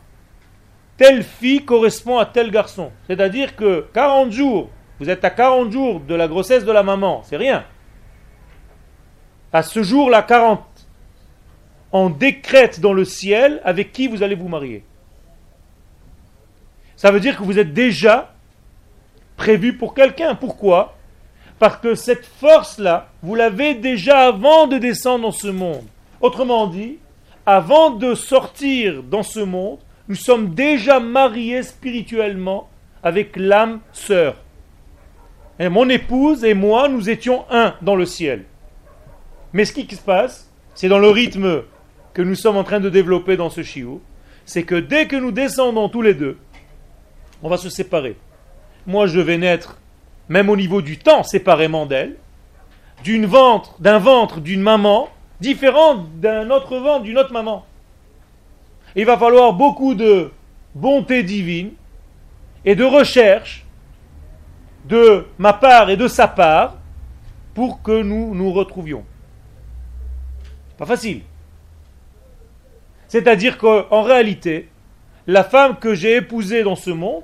[0.98, 2.92] Telle fille correspond à tel garçon.
[3.08, 7.22] C'est-à-dire que 40 jours, vous êtes à 40 jours de la grossesse de la maman,
[7.24, 7.66] c'est rien.
[9.52, 10.62] À ce jour-là, 40,
[11.92, 14.84] on décrète dans le ciel avec qui vous allez vous marier.
[17.00, 18.34] Ça veut dire que vous êtes déjà
[19.38, 20.36] prévu pour quelqu'un.
[20.36, 20.98] Pourquoi?
[21.58, 25.86] Parce que cette force-là, vous l'avez déjà avant de descendre dans ce monde.
[26.20, 26.98] Autrement dit,
[27.46, 32.68] avant de sortir dans ce monde, nous sommes déjà mariés spirituellement
[33.02, 34.36] avec l'âme sœur.
[35.58, 38.44] Et mon épouse et moi, nous étions un dans le ciel.
[39.54, 41.64] Mais ce qui se passe, c'est dans le rythme
[42.14, 44.02] que nous sommes en train de développer dans ce chiot,
[44.46, 46.38] c'est que dès que nous descendons tous les deux,
[47.42, 48.18] on va se séparer.
[48.86, 49.80] Moi, je vais naître,
[50.28, 52.16] même au niveau du temps, séparément d'elle,
[53.04, 55.10] d'une ventre, d'un ventre d'une maman,
[55.40, 57.66] différente d'un autre ventre, d'une autre maman.
[58.96, 60.32] Il va falloir beaucoup de
[60.76, 61.72] bonté divine
[62.66, 63.66] et de recherche
[64.86, 66.76] de ma part et de sa part
[67.54, 69.06] pour que nous nous retrouvions.
[70.78, 71.22] Pas facile.
[73.08, 74.70] C'est-à-dire qu'en réalité,
[75.28, 77.24] la femme que j'ai épousée dans ce monde,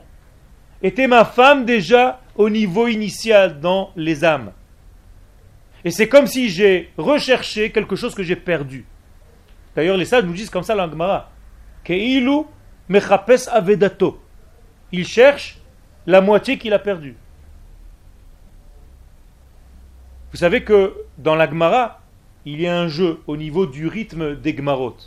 [0.81, 4.51] était ma femme déjà au niveau initial dans les âmes.
[5.83, 8.85] Et c'est comme si j'ai recherché quelque chose que j'ai perdu.
[9.75, 11.29] D'ailleurs, les sages nous disent comme ça l'angmara.
[11.83, 12.45] Keilu
[12.89, 14.19] mechapes avedato.
[14.91, 15.59] Il cherche
[16.05, 17.15] la moitié qu'il a perdue.
[20.31, 22.01] Vous savez que dans la Gemara,
[22.45, 24.97] il y a un jeu au niveau du rythme des Gmarot.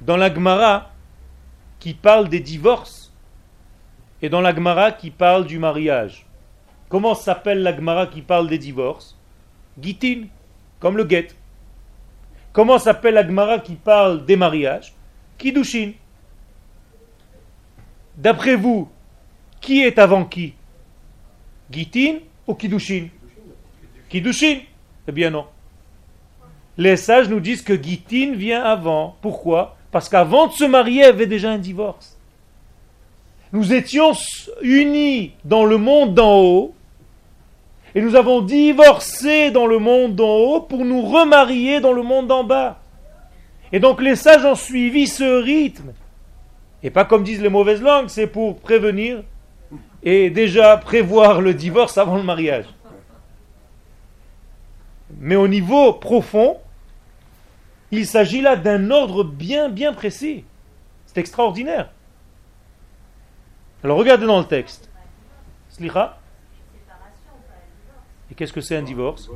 [0.00, 0.90] Dans la Gemara
[1.78, 3.07] qui parle des divorces
[4.22, 6.26] et dans la Gemara qui parle du mariage.
[6.88, 9.16] Comment s'appelle la Gemara qui parle des divorces?
[9.80, 10.24] Gitin,
[10.80, 11.28] comme le get.
[12.52, 14.94] Comment s'appelle la Gemara qui parle des mariages?
[15.36, 15.92] Kiddushin.
[18.16, 18.88] D'après vous,
[19.60, 20.54] qui est avant qui?
[21.70, 23.08] Gitin ou Kiddushin?
[24.08, 24.60] Kiddushin
[25.06, 25.46] Eh bien non.
[26.76, 29.16] Les sages nous disent que Gitin vient avant.
[29.20, 29.76] Pourquoi?
[29.90, 32.17] Parce qu'avant de se marier, il y avait déjà un divorce.
[33.52, 34.12] Nous étions
[34.62, 36.74] unis dans le monde d'en haut
[37.94, 42.26] et nous avons divorcé dans le monde d'en haut pour nous remarier dans le monde
[42.26, 42.78] d'en bas.
[43.72, 45.92] Et donc les sages ont suivi ce rythme.
[46.82, 49.22] Et pas comme disent les mauvaises langues, c'est pour prévenir
[50.02, 52.66] et déjà prévoir le divorce avant le mariage.
[55.18, 56.58] Mais au niveau profond,
[57.90, 60.44] il s'agit là d'un ordre bien bien précis.
[61.06, 61.88] C'est extraordinaire.
[63.84, 64.90] Alors regardez dans le texte.
[65.70, 66.18] Slicha.
[68.30, 69.30] Et qu'est-ce que c'est un divorce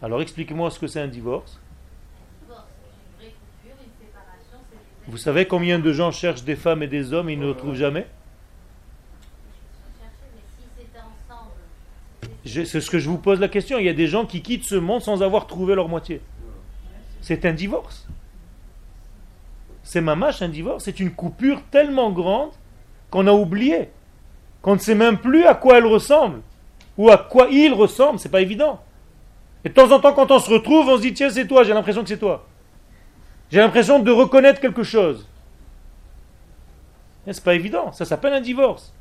[0.00, 1.60] Alors expliquez-moi ce que c'est un divorce.
[5.08, 7.54] Vous savez combien de gens cherchent des femmes et des hommes et ils ne le
[7.56, 8.06] trouvent jamais
[12.44, 13.78] C'est ce que je vous pose la question.
[13.78, 16.20] Il y a des gens qui quittent ce monde sans avoir trouvé leur moitié.
[17.20, 18.06] C'est un divorce.
[19.88, 20.84] C'est mamache un divorce.
[20.84, 22.50] C'est une coupure tellement grande
[23.10, 23.88] qu'on a oublié.
[24.60, 26.42] Qu'on ne sait même plus à quoi elle ressemble.
[26.98, 28.18] Ou à quoi il ressemble.
[28.18, 28.82] C'est pas évident.
[29.64, 31.64] Et de temps en temps, quand on se retrouve, on se dit tiens, c'est toi.
[31.64, 32.46] J'ai l'impression que c'est toi.
[33.50, 35.26] J'ai l'impression de reconnaître quelque chose.
[37.24, 37.90] C'est pas évident.
[37.92, 38.92] Ça s'appelle un divorce.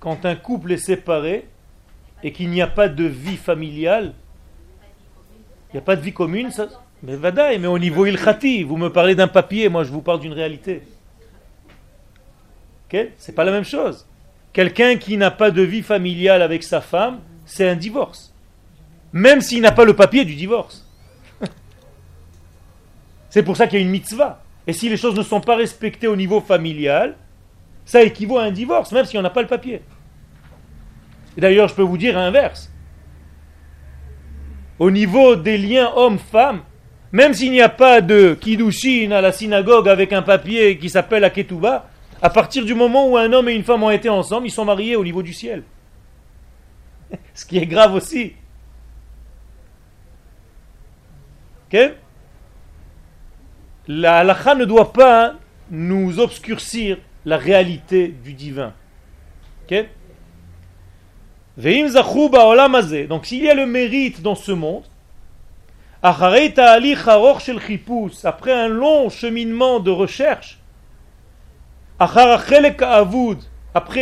[0.00, 1.48] Quand un couple est séparé
[2.22, 4.12] et qu'il n'y a pas de vie familiale,
[5.74, 6.68] il n'y a pas de vie commune, ça,
[7.02, 10.20] mais vadaï, mais au niveau ilkhati, vous me parlez d'un papier, moi je vous parle
[10.20, 10.82] d'une réalité.
[12.86, 13.08] Ok?
[13.18, 14.06] C'est pas la même chose.
[14.52, 18.32] Quelqu'un qui n'a pas de vie familiale avec sa femme, c'est un divorce.
[19.12, 20.88] Même s'il n'a pas le papier du divorce.
[23.28, 24.44] c'est pour ça qu'il y a une mitzvah.
[24.68, 27.16] Et si les choses ne sont pas respectées au niveau familial,
[27.84, 29.82] ça équivaut à un divorce, même si on n'a pas le papier.
[31.36, 32.70] D'ailleurs, je peux vous dire l'inverse.
[34.78, 36.62] Au niveau des liens homme-femme,
[37.12, 41.22] même s'il n'y a pas de kiddushin à la synagogue avec un papier qui s'appelle
[41.22, 41.88] la ketouba,
[42.20, 44.64] à partir du moment où un homme et une femme ont été ensemble, ils sont
[44.64, 45.62] mariés au niveau du ciel.
[47.34, 48.34] Ce qui est grave aussi.
[53.86, 55.34] La halakha ne doit pas
[55.70, 58.72] nous obscurcir la réalité du divin.
[61.56, 64.84] Donc s'il y a le mérite dans ce monde,
[66.02, 66.52] après
[68.52, 70.58] un long cheminement de recherche,
[71.98, 72.60] après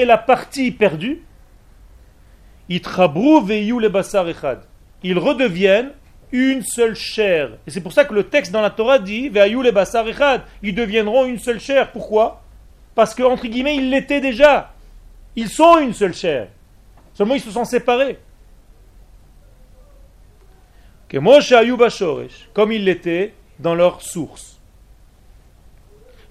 [0.05, 1.23] la partie perdue,
[2.69, 2.89] ils
[5.19, 5.91] redeviennent
[6.33, 7.51] une seule chair.
[7.67, 9.31] Et c'est pour ça que le texte dans la Torah dit
[10.63, 11.93] Ils deviendront une seule chair.
[11.93, 12.43] Pourquoi?
[12.95, 14.73] Parce que, entre guillemets, ils l'étaient déjà.
[15.37, 16.49] Ils sont une seule chair.
[17.23, 18.19] Seulement ils se sont séparés.
[21.07, 21.55] Que Moshe
[22.53, 24.59] comme il l'était dans leur source.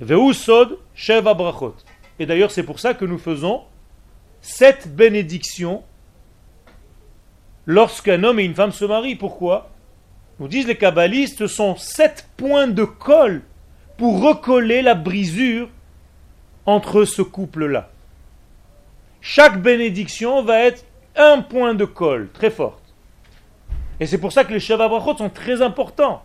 [0.01, 1.77] Veusod Sheva Brachot.
[2.19, 3.61] Et d'ailleurs, c'est pour ça que nous faisons
[4.41, 5.81] sept bénédictions
[7.65, 9.15] lorsqu'un homme et une femme se marient.
[9.15, 9.69] Pourquoi?
[10.41, 13.43] Nous disent les kabbalistes, ce sont sept points de colle
[13.97, 15.69] pour recoller la brisure
[16.65, 17.91] entre ce couple-là
[19.21, 20.83] chaque bénédiction va être
[21.15, 22.81] un point de colle très forte.
[23.99, 26.23] Et c'est pour ça que les Brachot sont très importants.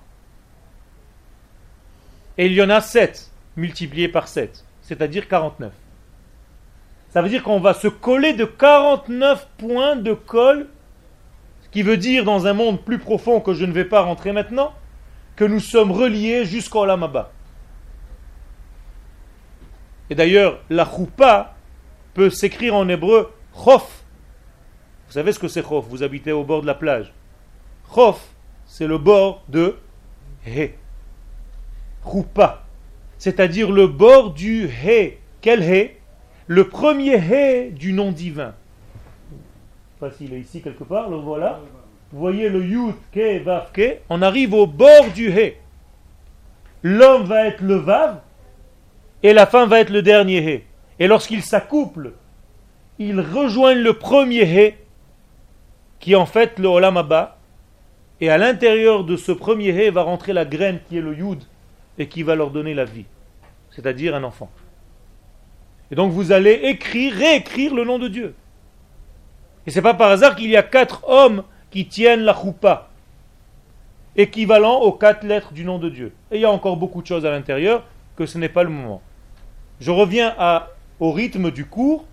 [2.38, 5.72] Et il y en a 7 multipliés par 7, c'est-à-dire 49.
[7.10, 10.66] Ça veut dire qu'on va se coller de 49 points de colle,
[11.62, 14.32] ce qui veut dire dans un monde plus profond que je ne vais pas rentrer
[14.32, 14.72] maintenant,
[15.34, 17.30] que nous sommes reliés jusqu'au Lamaba.
[20.08, 21.55] Et d'ailleurs, la choupa
[22.16, 24.02] peut s'écrire en hébreu chof.
[25.06, 27.12] Vous savez ce que c'est chof Vous habitez au bord de la plage.
[27.94, 28.26] Chof,
[28.64, 29.76] c'est le bord de
[30.46, 30.70] He.
[32.02, 32.64] Roupa.
[33.18, 35.18] C'est-à-dire le bord du He.
[35.42, 35.90] Quel He?
[36.46, 38.54] Le premier He du nom divin.
[40.02, 41.60] Est ici quelque part, le voilà.
[42.12, 43.98] Vous voyez le Yud, Ke, Vav, Ke.
[44.08, 45.56] On arrive au bord du He.
[46.82, 48.20] L'homme va être le Vav
[49.22, 50.75] et la femme va être le dernier He.
[50.98, 52.12] Et lorsqu'ils s'accouplent,
[52.98, 54.74] ils rejoignent le premier He
[55.98, 57.38] qui est en fait le Olam Abba.
[58.20, 61.42] Et à l'intérieur de ce premier He va rentrer la graine qui est le Yud
[61.98, 63.04] et qui va leur donner la vie,
[63.70, 64.50] c'est-à-dire un enfant.
[65.90, 68.34] Et donc vous allez écrire, réécrire le nom de Dieu.
[69.66, 72.88] Et c'est pas par hasard qu'il y a quatre hommes qui tiennent la choupa,
[74.16, 76.12] équivalent aux quatre lettres du nom de Dieu.
[76.30, 77.84] Et il y a encore beaucoup de choses à l'intérieur
[78.16, 79.02] que ce n'est pas le moment.
[79.80, 80.70] Je reviens à,
[81.00, 82.06] au rythme du cours.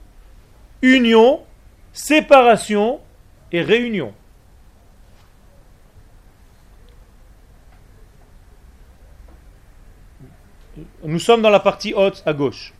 [0.82, 1.42] Union,
[1.94, 3.00] séparation
[3.52, 4.14] et réunion.
[11.04, 12.74] Nous sommes dans la partie haute à gauche.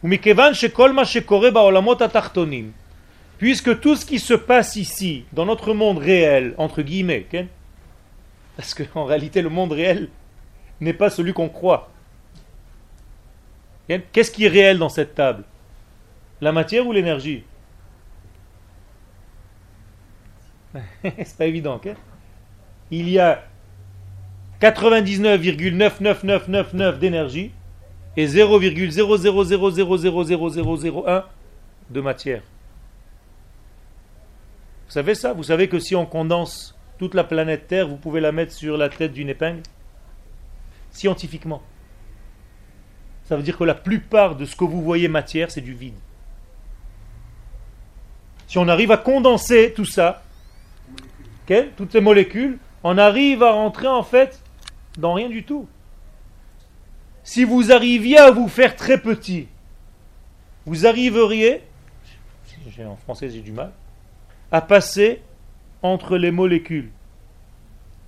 [3.38, 7.28] Puisque tout ce qui se passe ici, dans notre monde réel, entre guillemets,
[8.56, 10.10] parce qu'en réalité le monde réel
[10.82, 11.92] n'est pas celui qu'on croit.
[13.88, 15.44] Qu'est-ce qui est réel dans cette table?
[16.44, 17.46] La matière ou l'énergie?
[21.04, 21.80] C'est pas évident.
[22.92, 23.46] Il y a
[24.60, 27.52] 99,99999 d'énergie
[28.18, 31.24] et 0,000000001
[31.90, 32.42] de matière.
[34.88, 35.32] Vous savez ça?
[35.32, 38.76] Vous savez que si on condense toute la planète Terre, vous pouvez la mettre sur
[38.76, 39.64] la tête d'une épingle?
[40.92, 41.62] Scientifiquement.
[43.24, 45.96] Ça veut dire que la plupart de ce que vous voyez matière, c'est du vide.
[48.54, 50.22] Si on arrive à condenser tout ça,
[51.76, 54.44] toutes ces molécules, on arrive à rentrer en fait
[54.96, 55.68] dans rien du tout.
[57.24, 59.48] Si vous arriviez à vous faire très petit,
[60.68, 61.64] vous arriveriez,
[62.86, 63.72] en français j'ai du mal,
[64.52, 65.24] à passer
[65.82, 66.92] entre les molécules,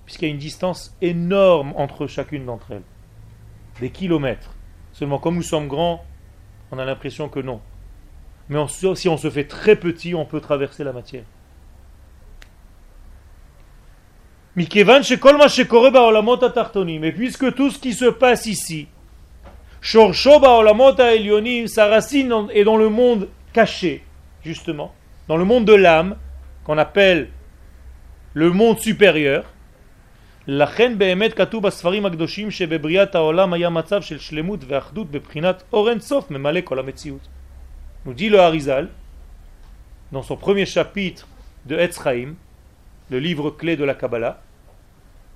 [0.04, 2.84] puisqu'il y a une distance énorme entre chacune d'entre elles,
[3.80, 4.54] des kilomètres.
[4.92, 6.04] Seulement comme nous sommes grands,
[6.70, 7.60] on a l'impression que non.
[8.48, 11.24] Mais si on se fait très petit, on peut traverser la matière.
[17.04, 18.88] Et puisque tout ce qui se passe ici,
[21.68, 24.02] sa racine est dans le monde caché,
[24.42, 24.94] justement,
[25.28, 26.16] dans le monde de l'âme,
[26.64, 27.28] qu'on appelle
[28.32, 29.44] le monde supérieur.
[38.06, 38.88] Nous dit le Harizal,
[40.12, 41.26] dans son premier chapitre
[41.64, 42.34] de Etzraim,
[43.10, 44.40] le livre clé de la Kabbalah,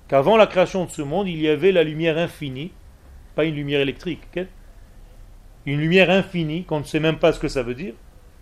[0.07, 2.71] qu'avant la création de ce monde, il y avait la lumière infinie,
[3.35, 4.21] pas une lumière électrique,
[5.65, 7.93] une lumière infinie, qu'on ne sait même pas ce que ça veut dire,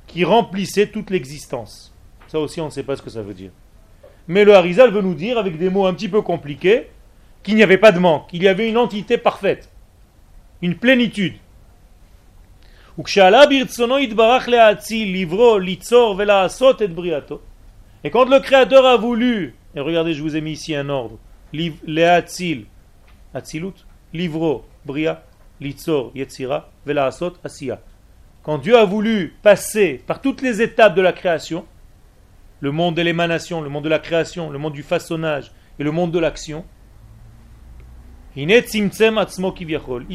[0.05, 1.91] qui remplissait toute l'existence.
[2.27, 3.51] Ça aussi, on ne sait pas ce que ça veut dire.
[4.27, 6.91] Mais le Harizal veut nous dire, avec des mots un petit peu compliqués,
[7.41, 9.71] qu'il n'y avait pas de manque, il y avait une entité parfaite,
[10.61, 11.37] une plénitude.
[18.03, 21.17] Et quand le Créateur a voulu, et regardez, je vous ai mis ici un ordre,
[21.53, 22.65] Leatzil,
[23.33, 25.23] Atzilut, Livro, Bria,
[25.61, 27.79] Litzor, Yetzira, Velaasot, Asiya.
[28.43, 31.65] Quand Dieu a voulu passer par toutes les étapes de la création,
[32.59, 35.91] le monde de l'émanation, le monde de la création, le monde du façonnage et le
[35.91, 36.65] monde de l'action,
[38.35, 38.49] il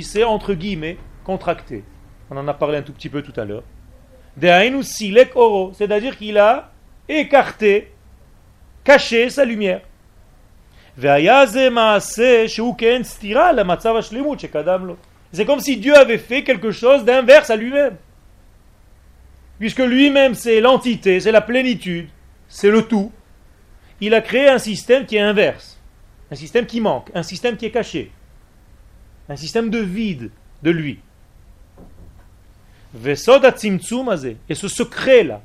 [0.05, 1.83] s'est entre guillemets contracté.
[2.31, 3.63] On en a parlé un tout petit peu tout à l'heure.
[4.37, 6.73] C'est-à-dire qu'il a
[7.09, 7.93] écarté,
[8.83, 9.83] caché sa lumière.
[15.33, 17.97] C'est comme si Dieu avait fait quelque chose d'inverse à lui-même.
[19.59, 22.09] Puisque lui-même c'est l'entité, c'est la plénitude,
[22.49, 23.13] c'est le tout.
[24.01, 25.81] Il a créé un système qui est inverse.
[26.31, 28.11] Un système qui manque, un système qui est caché.
[29.29, 30.31] Un système de vide
[30.63, 30.99] de lui.
[33.03, 35.41] Et ce secret-là,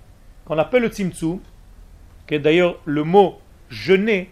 [0.46, 1.40] qu'on appelle le tzimtzum,
[2.28, 3.40] qui est d'ailleurs le mot
[3.70, 4.30] jeûner,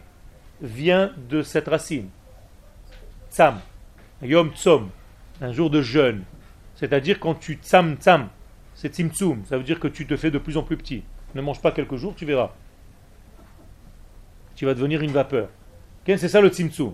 [0.61, 2.09] vient de cette racine.
[3.31, 3.59] Tsam.
[4.21, 4.89] Yom Tsom.
[5.41, 6.23] Un jour de jeûne.
[6.75, 8.29] C'est-à-dire quand tu tsam tsam,
[8.75, 9.43] c'est tzimtzum.
[9.45, 11.03] Ça veut dire que tu te fais de plus en plus petit.
[11.35, 12.51] Ne mange pas quelques jours, tu verras.
[14.55, 15.49] Tu vas devenir une vapeur.
[16.05, 16.93] C'est ça le tzimtzum.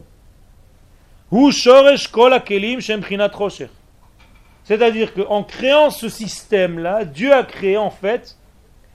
[4.63, 8.37] C'est-à-dire qu'en créant ce système-là, Dieu a créé en fait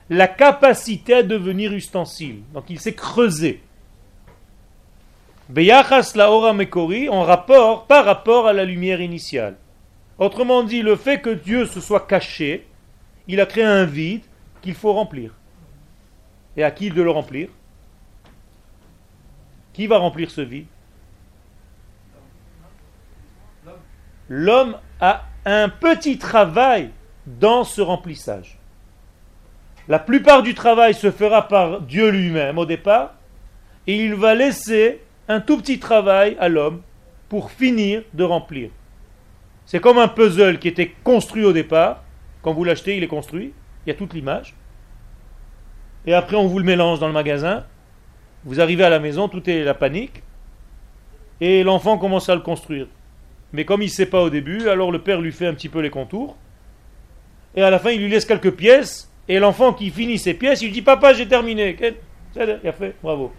[0.08, 2.40] la capacité à devenir ustensile.
[2.54, 3.62] Donc il s'est creusé.
[5.48, 9.56] Beyachas la ora mekori, en rapport, par rapport à la lumière initiale.
[10.18, 12.66] Autrement dit, le fait que Dieu se soit caché,
[13.28, 14.22] il a créé un vide
[14.60, 15.34] qu'il faut remplir.
[16.56, 17.48] Et à qui de le remplir?
[19.72, 20.66] Qui va remplir ce vide?
[24.28, 26.91] L'homme a un petit travail
[27.26, 28.59] dans ce remplissage.
[29.89, 33.14] La plupart du travail se fera par Dieu lui-même au départ,
[33.86, 36.82] et il va laisser un tout petit travail à l'homme
[37.28, 38.70] pour finir de remplir.
[39.64, 42.03] C'est comme un puzzle qui était construit au départ.
[42.43, 43.53] Quand vous l'achetez, il est construit.
[43.84, 44.55] Il y a toute l'image.
[46.07, 47.64] Et après, on vous le mélange dans le magasin.
[48.45, 50.22] Vous arrivez à la maison, tout est la panique.
[51.41, 52.86] Et l'enfant commence à le construire.
[53.53, 55.68] Mais comme il ne sait pas au début, alors le père lui fait un petit
[55.68, 56.36] peu les contours.
[57.55, 59.11] Et à la fin, il lui laisse quelques pièces.
[59.26, 61.76] Et l'enfant qui finit ses pièces, il dit Papa, j'ai terminé.
[62.36, 63.32] Il a fait, bravo.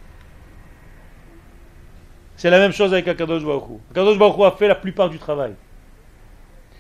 [2.36, 5.54] C'est la même chose avec Akadosh Baruch Akadosh Baruch a fait la plupart du travail.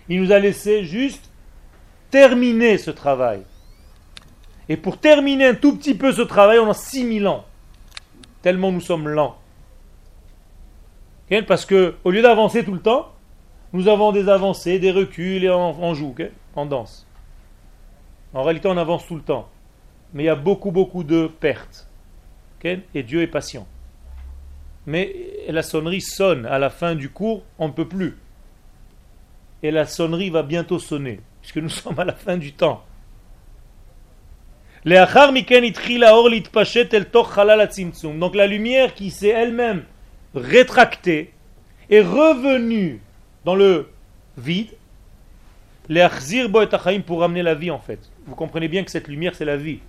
[0.07, 1.29] Il nous a laissé juste
[2.09, 3.41] terminer ce travail.
[4.69, 7.45] Et pour terminer un tout petit peu ce travail, on a 6000 ans.
[8.41, 9.37] Tellement nous sommes lents.
[11.47, 13.11] Parce que au lieu d'avancer tout le temps,
[13.71, 16.15] nous avons des avancées, des reculs et on, joue,
[16.55, 17.05] en danse.
[18.33, 19.49] En réalité, on avance tout le temps.
[20.13, 21.87] Mais il y a beaucoup, beaucoup de pertes.
[22.63, 23.67] Et Dieu est patient.
[24.85, 25.15] Mais
[25.47, 26.45] la sonnerie sonne.
[26.45, 28.17] À la fin du cours, on ne peut plus.
[29.61, 32.83] Et la sonnerie va bientôt sonner, puisque nous sommes à la fin du temps.
[34.85, 35.09] Donc
[38.35, 39.83] la lumière qui s'est elle-même
[40.33, 41.33] rétractée
[41.89, 43.01] est revenue
[43.45, 43.89] dans le
[44.37, 44.75] vide,
[47.05, 47.99] pour ramener la vie en fait.
[48.25, 49.79] Vous comprenez bien que cette lumière c'est la vie.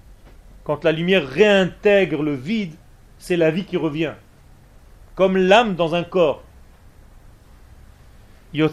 [0.65, 2.75] Quand la lumière réintègre le vide,
[3.19, 4.15] c'est la vie qui revient.
[5.15, 6.43] Comme l'âme dans un corps.
[8.53, 8.69] Tout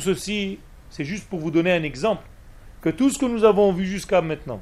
[0.00, 0.58] ceci,
[0.90, 2.26] c'est juste pour vous donner un exemple,
[2.80, 4.60] que tout ce que nous avons vu jusqu'à maintenant,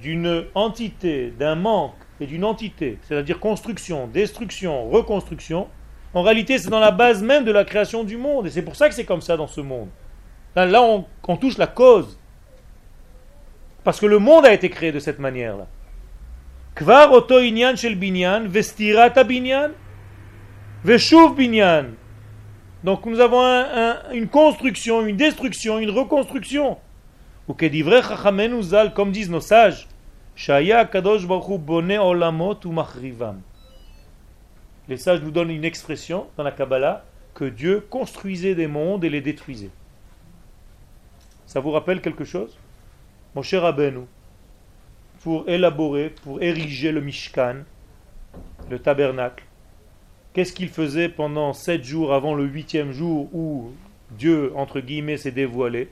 [0.00, 5.68] d'une entité, d'un manque et d'une entité, c'est-à-dire construction, destruction, reconstruction,
[6.12, 8.46] en réalité, c'est dans la base même de la création du monde.
[8.46, 9.88] Et c'est pour ça que c'est comme ça dans ce monde.
[10.56, 12.18] Là, on, touche la cause.
[13.84, 15.66] Parce que le monde a été créé de cette manière-là.
[16.74, 17.10] Kvar.
[22.82, 23.42] Donc nous avons
[24.12, 26.78] une construction, une destruction, une reconstruction.
[27.46, 29.86] Ou comme disent nos sages.
[34.90, 39.08] Les sages nous donnent une expression dans la Kabbalah que Dieu construisait des mondes et
[39.08, 39.70] les détruisait.
[41.46, 42.58] Ça vous rappelle quelque chose
[43.36, 44.00] Mon cher Rabbeinu,
[45.22, 47.58] pour élaborer, pour ériger le Mishkan,
[48.68, 49.44] le tabernacle,
[50.32, 53.70] qu'est-ce qu'il faisait pendant sept jours avant le huitième jour où
[54.10, 55.88] Dieu, entre guillemets, s'est dévoilé?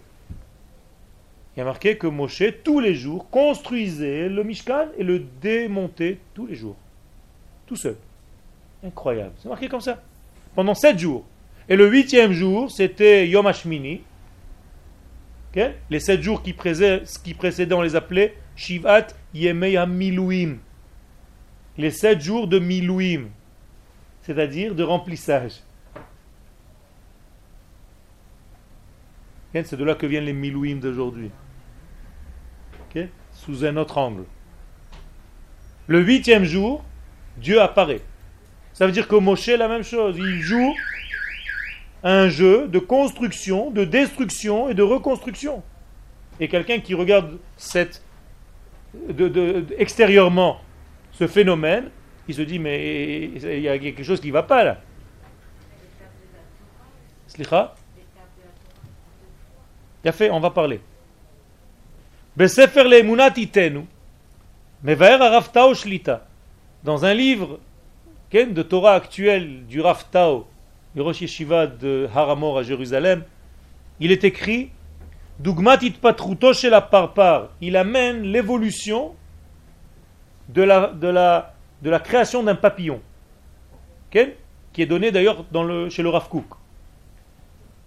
[1.54, 6.18] Il y a marqué que Moshe, tous les jours, construisait le Mishkan et le démontait
[6.34, 6.76] tous les jours,
[7.68, 7.94] tout seul.
[8.84, 9.32] Incroyable.
[9.38, 10.02] C'est marqué comme ça.
[10.54, 11.24] Pendant sept jours.
[11.68, 14.02] Et le huitième jour, c'était Yom Hashmini.
[15.90, 16.54] Les sept jours qui,
[17.24, 20.58] qui précédaient, on les appelait Shivat Yemei Milouim.
[21.76, 23.28] Les sept jours de Milouim.
[24.22, 25.62] C'est-à-dire de remplissage.
[29.52, 31.30] C'est de là que viennent les Milouim d'aujourd'hui.
[33.32, 34.24] Sous un autre angle.
[35.86, 36.84] Le huitième jour,
[37.36, 38.02] Dieu apparaît.
[38.78, 40.16] Ça veut dire que Moshe, la même chose.
[40.16, 40.72] Il joue
[42.04, 45.64] un jeu de construction, de destruction et de reconstruction.
[46.38, 48.04] Et quelqu'un qui regarde cette,
[48.94, 50.60] de, extérieurement
[51.10, 51.90] ce phénomène,
[52.28, 54.78] il se dit, mais il y a quelque chose qui ne va pas là.
[57.26, 57.74] Slicha?
[60.12, 60.80] Fait, on va parler.
[66.84, 67.58] Dans un livre
[68.32, 70.46] de Torah actuelle du Rav Tao,
[70.94, 73.24] du Rosh Yeshiva de Haramor à Jérusalem,
[74.00, 74.70] il est écrit
[75.38, 77.48] Dugmatit patruto chez la parpar.
[77.60, 79.14] Il amène l'évolution
[80.48, 81.54] de la,
[82.04, 83.00] création d'un papillon,
[84.10, 84.18] qui
[84.82, 85.44] est donné d'ailleurs
[85.88, 86.46] chez le Rav Kook.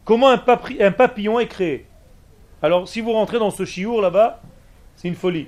[0.05, 0.41] Comment un,
[0.79, 1.85] un, papillon est créé?
[2.63, 4.41] Alors, si vous rentrez dans ce chiour là-bas,
[4.95, 5.47] c'est une folie.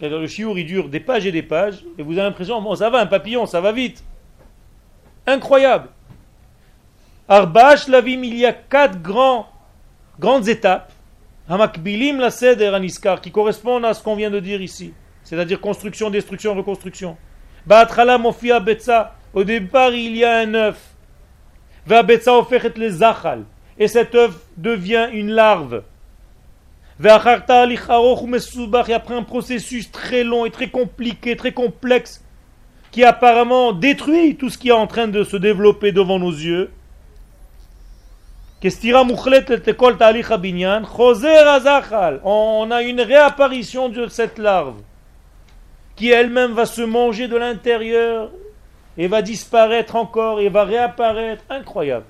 [0.00, 2.88] le chiour, il dure des pages et des pages, et vous avez l'impression, bon, ça
[2.88, 4.04] va, un papillon, ça va vite.
[5.28, 5.90] Incroyable.
[7.28, 9.46] Arbash Lavim, il y a quatre grands,
[10.18, 10.90] grandes étapes.
[11.46, 14.94] Hamakbilim la seder aniskar, qui correspondent à ce qu'on vient de dire ici.
[15.24, 17.18] C'est-à-dire construction, destruction, reconstruction.
[17.66, 19.14] Mofia betza.
[19.34, 20.94] Au départ, il y a un œuf.
[21.86, 23.44] Va ofechet zachal.
[23.78, 25.82] Et cet œuf devient une larve.
[27.04, 27.42] Après
[29.14, 32.24] un processus très long et très compliqué, très complexe,
[32.90, 36.70] qui apparemment détruit tout ce qui est en train de se développer devant nos yeux.
[42.24, 44.74] On a une réapparition de cette larve
[45.94, 48.30] qui elle-même va se manger de l'intérieur
[48.96, 51.44] et va disparaître encore et va réapparaître.
[51.50, 52.06] Incroyable.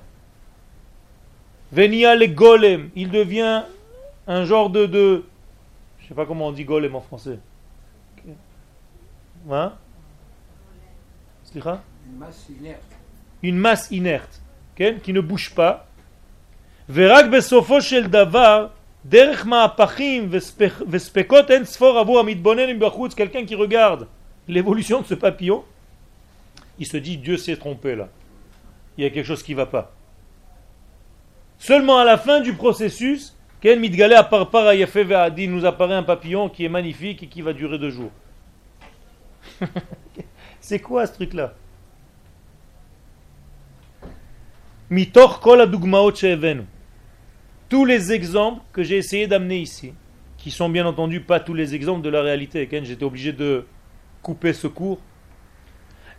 [1.71, 3.63] Venia le golem, il devient
[4.27, 5.23] un genre de, de
[5.99, 7.37] je sais pas comment on dit golem en français.
[9.51, 9.73] Hein?
[11.54, 12.82] une masse inerte.
[13.42, 14.42] Une masse inerte,
[14.76, 15.86] qui ne bouge pas.
[16.88, 18.66] ורק בסופו של דבר,
[19.04, 20.28] דרך מהפכים
[20.88, 24.06] וספקות אין ספור עבור המתבונן מבחוץ, quelqu'un qui regarde
[24.48, 25.64] l'évolution de ce papillon,
[26.78, 28.08] il se dit Dieu s'est trompé là.
[28.96, 29.92] Il y a quelque chose qui ne va pas.
[31.58, 34.74] Seulement à la fin du processus, Ken Midgale à Parpara
[35.30, 38.10] dit nous apparaît un papillon qui est magnifique et qui va durer deux jours.
[40.69, 41.55] C'est quoi ce truc-là?
[47.69, 49.95] Tous les exemples que j'ai essayé d'amener ici,
[50.37, 53.65] qui sont bien entendu pas tous les exemples de la réalité, j'étais obligé de
[54.21, 54.99] couper ce cours.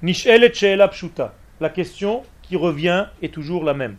[0.03, 3.99] La question qui revient est toujours la même.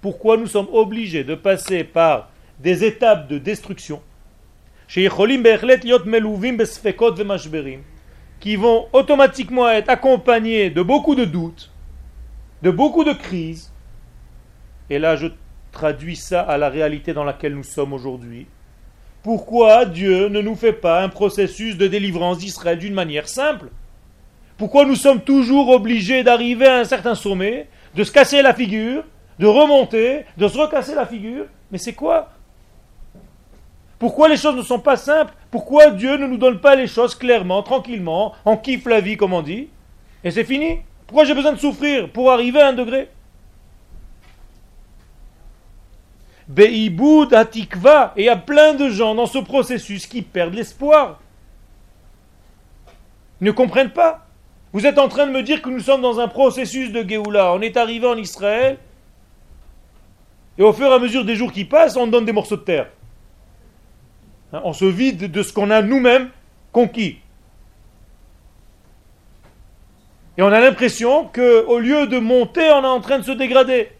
[0.00, 4.02] Pourquoi nous sommes obligés de passer par des étapes de destruction
[8.40, 11.70] qui vont automatiquement être accompagnés de beaucoup de doutes,
[12.62, 13.72] de beaucoup de crises.
[14.88, 15.28] Et là, je
[15.70, 18.48] traduis ça à la réalité dans laquelle nous sommes aujourd'hui.
[19.22, 23.68] Pourquoi Dieu ne nous fait pas un processus de délivrance d'Israël d'une manière simple?
[24.58, 29.04] Pourquoi nous sommes toujours obligés d'arriver à un certain sommet, de se casser la figure,
[29.38, 31.46] de remonter, de se recasser la figure?
[31.70, 32.32] Mais c'est quoi
[34.00, 35.34] pourquoi les choses ne sont pas simples?
[35.50, 39.34] Pourquoi Dieu ne nous donne pas les choses clairement, tranquillement, on kiffe la vie comme
[39.34, 39.68] on dit,
[40.24, 40.78] et c'est fini?
[41.06, 43.10] Pourquoi j'ai besoin de souffrir pour arriver à un degré?
[46.48, 51.20] Be'iboud atikva, et il y a plein de gens dans ce processus qui perdent l'espoir.
[53.42, 54.26] Ils ne comprennent pas?
[54.72, 57.52] Vous êtes en train de me dire que nous sommes dans un processus de Géoula.
[57.52, 58.78] On est arrivé en Israël,
[60.56, 62.62] et au fur et à mesure des jours qui passent, on donne des morceaux de
[62.62, 62.88] terre.
[64.52, 66.30] Hein, on se vide de ce qu'on a nous-mêmes
[66.72, 67.18] conquis.
[70.36, 73.90] Et on a l'impression qu'au lieu de monter, on est en train de se dégrader.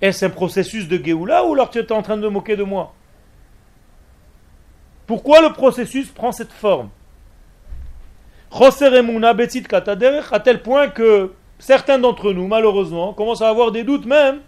[0.00, 2.94] Est-ce un processus de Géoula ou alors tu es en train de moquer de moi?
[5.06, 6.88] Pourquoi le processus prend cette forme?
[8.50, 14.40] À tel point que certains d'entre nous, malheureusement, commencent à avoir des doutes même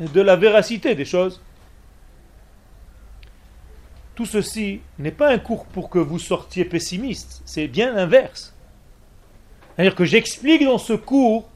[0.00, 1.40] de la véracité des choses.
[4.14, 8.54] Tout ceci n'est pas un cours pour que vous sortiez pessimiste, c'est bien l'inverse.
[9.74, 11.48] C'est-à-dire que j'explique dans ce cours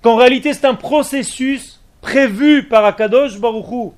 [0.00, 3.94] qu'en réalité c'est un processus prévu par Akadosh Baruchou.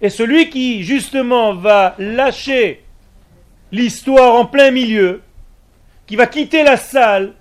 [0.00, 2.84] Et celui qui justement va lâcher
[3.72, 5.22] l'histoire en plein milieu,
[6.06, 7.34] qui va quitter la salle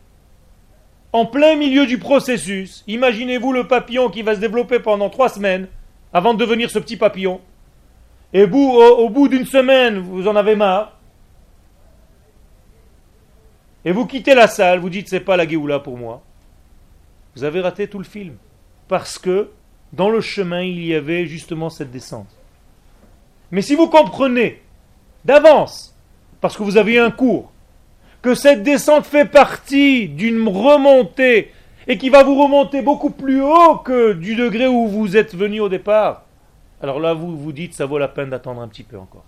[1.12, 5.68] en plein milieu du processus, imaginez-vous le papillon qui va se développer pendant trois semaines,
[6.16, 7.42] avant de devenir ce petit papillon.
[8.32, 10.98] Et au, bout d'une semaine, vous en avez marre.
[13.84, 16.22] Et vous quittez la salle, vous dites c'est pas la Géoula pour moi.
[17.36, 18.38] Vous avez raté tout le film.
[18.88, 19.50] Parce que
[19.92, 22.34] dans le chemin, il y avait justement cette descente.
[23.52, 24.62] Mais si vous comprenez
[25.26, 25.94] d'avance,
[26.40, 27.52] parce que vous avez eu un cours,
[28.22, 31.52] que cette descente fait partie d'une remontée
[31.88, 35.60] et qui va vous remonter beaucoup plus haut que du degré où vous êtes venu
[35.60, 36.24] au départ,
[36.82, 39.24] alors là vous vous dites ça vaut la peine d'attendre un petit peu encore.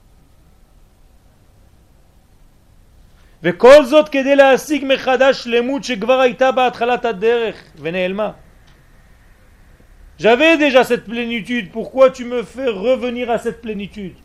[10.19, 14.15] J'avais déjà cette plénitude, pourquoi tu me fais revenir à cette plénitude?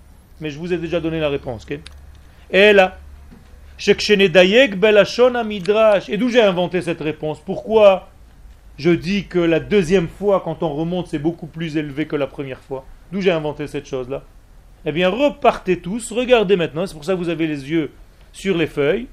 [0.41, 1.67] Mais je vous ai déjà donné la réponse.
[2.51, 2.97] Et là,
[6.09, 7.41] et d'où j'ai inventé cette réponse?
[7.41, 8.09] Pourquoi
[8.79, 12.27] je dis que la deuxième fois, quand on remonte, c'est beaucoup plus élevé que la
[12.27, 12.85] première fois.
[13.11, 14.25] D'où j'ai inventé cette chose-là
[14.87, 17.91] Eh bien, repartez tous, regardez maintenant, c'est pour ça que vous avez les yeux
[18.33, 19.07] sur les feuilles.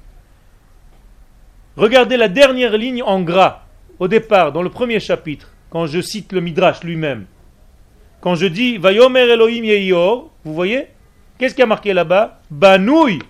[1.76, 3.64] Regardez la dernière ligne en gras,
[3.98, 7.26] au départ, dans le premier chapitre, quand je cite le Midrash lui-même.
[8.20, 10.88] Quand je dis Vayomer Elohim Yeyor, vous voyez
[11.38, 12.40] Qu'est-ce qui a marqué là-bas?
[12.50, 13.20] Banouille.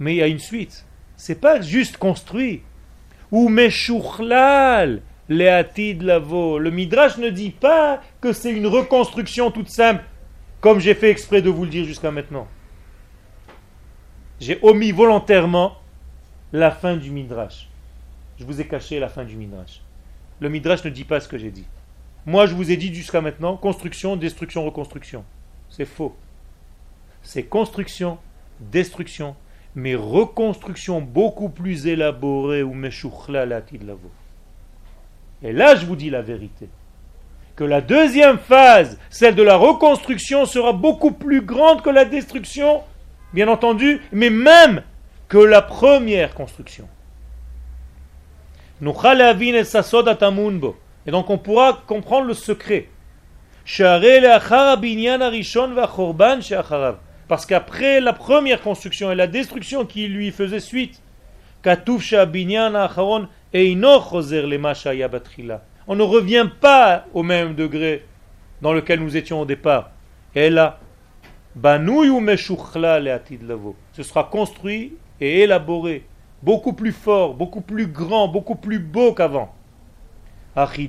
[0.00, 0.84] Mais il y a une suite.
[1.16, 2.62] C'est pas juste construit.
[3.30, 6.58] Ou Meshuchlal, Leatid Lavo.
[6.58, 10.04] Le Midrash ne dit pas que c'est une reconstruction toute simple,
[10.60, 12.48] comme j'ai fait exprès de vous le dire jusqu'à maintenant.
[14.40, 15.76] J'ai omis volontairement
[16.52, 17.68] la fin du Midrash.
[18.38, 19.82] Je vous ai caché la fin du Midrash.
[20.40, 21.66] Le Midrash ne dit pas ce que j'ai dit.
[22.24, 25.24] Moi, je vous ai dit jusqu'à maintenant construction, destruction, reconstruction.
[25.68, 26.16] C'est faux.
[27.22, 28.18] C'est construction,
[28.60, 29.34] destruction,
[29.78, 34.10] mais reconstruction beaucoup plus élaborée ou meshouchla lavo.
[35.42, 36.68] Et là, je vous dis la vérité.
[37.54, 42.82] Que la deuxième phase, celle de la reconstruction, sera beaucoup plus grande que la destruction,
[43.32, 44.82] bien entendu, mais même
[45.28, 46.88] que la première construction.
[48.80, 48.84] Et
[51.10, 52.88] donc on pourra comprendre le secret.
[57.28, 61.02] Parce qu'après la première construction et la destruction qui lui faisait suite,
[61.64, 61.70] on
[65.96, 68.06] ne revient pas au même degré
[68.62, 69.90] dans lequel nous étions au départ.
[70.34, 70.80] Et là,
[73.92, 76.06] ce sera construit et élaboré,
[76.42, 79.54] beaucoup plus fort, beaucoup plus grand, beaucoup plus beau qu'avant.
[80.56, 80.88] Et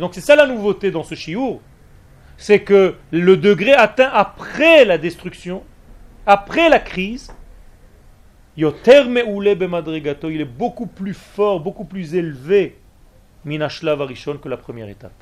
[0.00, 1.60] donc c'est ça la nouveauté dans ce chiour,
[2.38, 5.64] c'est que le degré atteint après la destruction,
[6.26, 7.32] après la crise,
[8.56, 12.78] il est beaucoup plus fort, beaucoup plus élevé
[13.44, 15.12] que la première étape.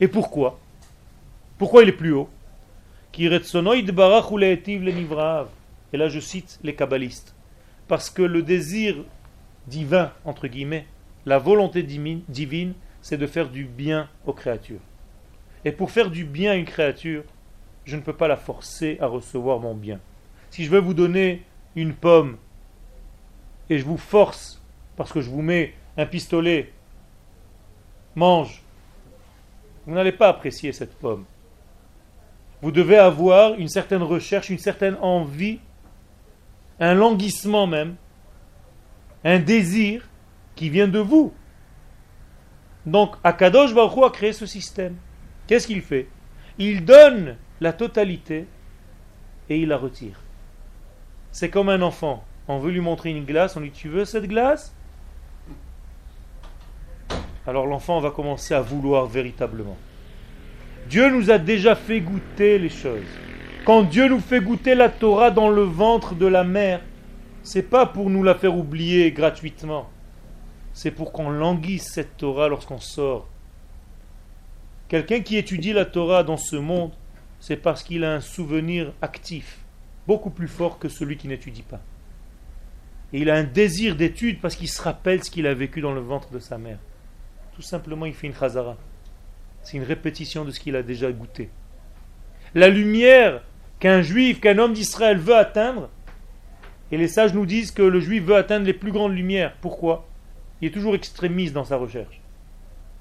[0.00, 0.58] Et pourquoi?
[1.58, 2.28] Pourquoi il est plus haut?
[3.18, 3.28] Et
[5.96, 7.34] là je cite les kabbalistes.
[7.88, 8.96] Parce que le désir
[9.66, 10.86] divin, entre guillemets,
[11.26, 12.74] la volonté divine,
[13.08, 14.82] c'est de faire du bien aux créatures.
[15.64, 17.24] Et pour faire du bien à une créature,
[17.86, 19.98] je ne peux pas la forcer à recevoir mon bien.
[20.50, 21.42] Si je veux vous donner
[21.74, 22.36] une pomme
[23.70, 24.60] et je vous force,
[24.94, 26.70] parce que je vous mets un pistolet,
[28.14, 28.62] mange,
[29.86, 31.24] vous n'allez pas apprécier cette pomme.
[32.60, 35.60] Vous devez avoir une certaine recherche, une certaine envie
[36.78, 37.96] un languissement même,
[39.24, 40.10] un désir
[40.56, 41.32] qui vient de vous.
[42.86, 44.96] Donc, Akadosh Baruch a créé ce système.
[45.46, 46.08] Qu'est-ce qu'il fait?
[46.58, 48.46] Il donne la totalité
[49.48, 50.20] et il la retire.
[51.32, 52.24] C'est comme un enfant.
[52.48, 54.74] On veut lui montrer une glace, on lui dit Tu veux cette glace?
[57.46, 59.76] Alors l'enfant va commencer à vouloir véritablement.
[60.88, 63.06] Dieu nous a déjà fait goûter les choses.
[63.64, 66.80] Quand Dieu nous fait goûter la Torah dans le ventre de la mère,
[67.42, 69.88] c'est pas pour nous la faire oublier gratuitement.
[70.78, 73.26] C'est pour qu'on languisse cette Torah lorsqu'on sort.
[74.86, 76.92] Quelqu'un qui étudie la Torah dans ce monde,
[77.40, 79.58] c'est parce qu'il a un souvenir actif,
[80.06, 81.80] beaucoup plus fort que celui qui n'étudie pas.
[83.12, 85.90] Et il a un désir d'étude parce qu'il se rappelle ce qu'il a vécu dans
[85.90, 86.78] le ventre de sa mère.
[87.56, 88.76] Tout simplement, il fait une chazara.
[89.64, 91.50] C'est une répétition de ce qu'il a déjà goûté.
[92.54, 93.42] La lumière
[93.80, 95.90] qu'un juif, qu'un homme d'Israël veut atteindre.
[96.92, 99.56] Et les sages nous disent que le juif veut atteindre les plus grandes lumières.
[99.60, 100.04] Pourquoi?
[100.60, 102.20] Il est toujours extrémiste dans sa recherche.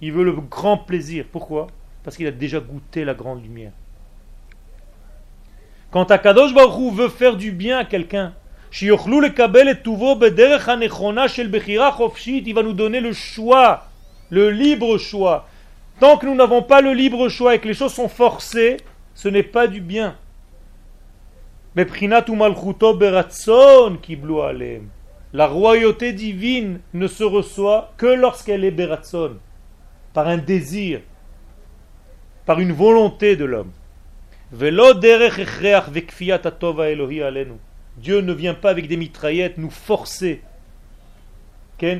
[0.02, 1.26] Il veut le grand plaisir.
[1.32, 1.68] Pourquoi?
[2.04, 3.72] Parce qu'il a déjà goûté la grande lumière.
[5.92, 8.34] Quand Akadosh Baruch veut faire du bien à quelqu'un,
[8.82, 8.90] il
[12.54, 13.88] va nous donner le choix,
[14.30, 15.48] le libre choix.
[16.00, 18.78] Tant que nous n'avons pas le libre choix et que les choses sont forcées,
[19.16, 20.16] ce n'est pas du bien.
[25.38, 29.38] La royauté divine ne se reçoit que lorsqu'elle est beratson,
[30.12, 31.02] par un désir,
[32.48, 33.72] par une volonté de l'homme.
[37.98, 40.42] Dieu ne vient pas avec des mitraillettes nous forcer
[41.84, 42.00] et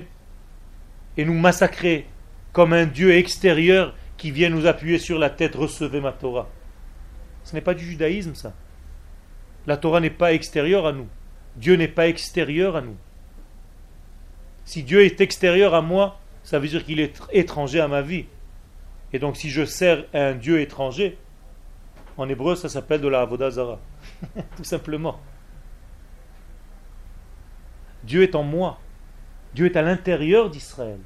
[1.20, 2.08] nous massacrer
[2.54, 6.50] comme un Dieu extérieur qui vient nous appuyer sur la tête, recevez ma Torah.
[7.44, 8.56] Ce n'est pas du judaïsme ça.
[9.68, 11.08] La Torah n'est pas extérieure à nous.
[11.56, 12.98] Dieu n'est pas extérieur à nous.
[14.68, 18.26] Si Dieu est extérieur à moi, ça veut dire qu'il est étranger à ma vie.
[19.14, 21.18] Et donc si je sers un Dieu étranger,
[22.18, 23.80] en hébreu ça s'appelle de la Avodazara.
[24.58, 25.22] Tout simplement.
[28.04, 28.78] Dieu est en moi.
[29.54, 31.00] Dieu est à l'intérieur d'Israël.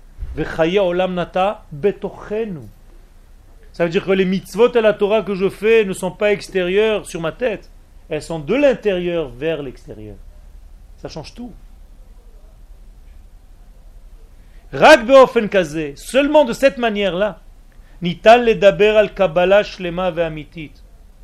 [3.74, 6.32] Ça veut dire que les mitzvot et la Torah que je fais ne sont pas
[6.32, 7.70] extérieurs sur ma tête.
[8.10, 10.16] Elles sont de l'intérieur vers l'extérieur.
[10.98, 11.54] Ça change tout.
[14.74, 17.42] Seulement de cette manière-là.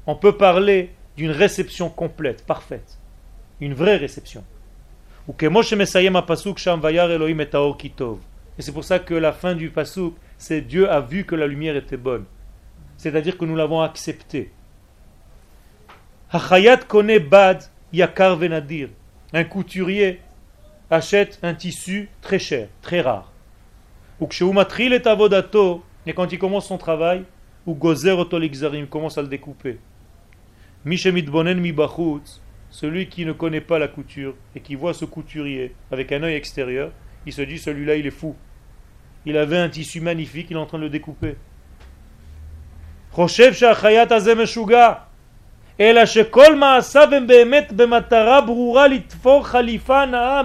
[0.06, 2.98] On peut parler d'une réception complète, parfaite,
[3.60, 4.44] une vraie réception.
[5.28, 5.34] Ou
[8.58, 11.48] et c'est pour ça que la fin du pasuk, c'est Dieu a vu que la
[11.48, 12.26] lumière était bonne.
[12.98, 14.52] C'est-à-dire que nous l'avons accepté.
[16.32, 18.90] Hachayat connaît bad yakar venadir.
[19.34, 20.22] Un couturier
[20.90, 23.32] achète un tissu très cher, très rare.
[24.20, 27.24] Ou est avodato, et quand il commence son travail,
[27.66, 28.16] ou gozer
[28.74, 29.80] il commence à le découper.
[30.86, 31.74] Mishemit mi
[32.70, 36.36] celui qui ne connaît pas la couture et qui voit ce couturier avec un œil
[36.36, 36.92] extérieur,
[37.26, 38.36] il se dit celui-là il est fou.
[39.26, 41.36] Il avait un tissu magnifique, il est en train de le découper.
[43.18, 43.24] Mais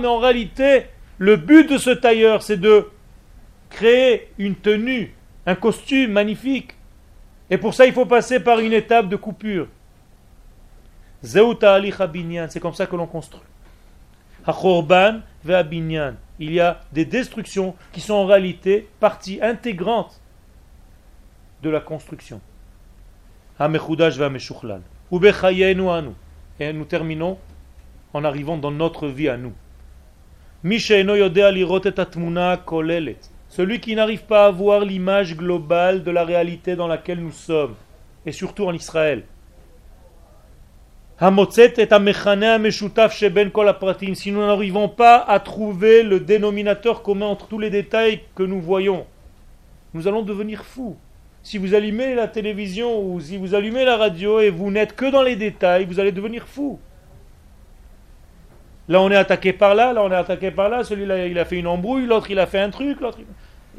[0.08, 0.86] en réalité,
[1.18, 2.88] le but de ce tailleur, c'est de
[3.72, 5.14] créer une tenue,
[5.46, 6.74] un costume magnifique.
[7.50, 9.66] Et pour ça, il faut passer par une étape de coupure.
[11.22, 13.40] C'est comme ça que l'on construit.
[16.38, 20.20] Il y a des destructions qui sont en réalité partie intégrante
[21.62, 22.40] de la construction.
[26.58, 27.38] Et nous terminons
[28.12, 29.52] en arrivant dans notre vie à nous.
[33.52, 37.74] Celui qui n'arrive pas à voir l'image globale de la réalité dans laquelle nous sommes,
[38.24, 39.24] et surtout en Israël.
[44.14, 48.62] Si nous n'arrivons pas à trouver le dénominateur commun entre tous les détails que nous
[48.62, 49.04] voyons,
[49.92, 50.96] nous allons devenir fous.
[51.42, 55.10] Si vous allumez la télévision ou si vous allumez la radio et vous n'êtes que
[55.10, 56.80] dans les détails, vous allez devenir fou.
[58.92, 61.46] Là, on est attaqué par là, là, on est attaqué par là, celui-là, il a
[61.46, 63.20] fait une embrouille, l'autre, il a fait un truc, l'autre.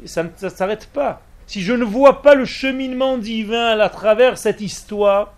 [0.06, 1.22] Ça ne s'arrête pas.
[1.46, 5.34] Si je ne vois pas le cheminement divin à travers cette histoire,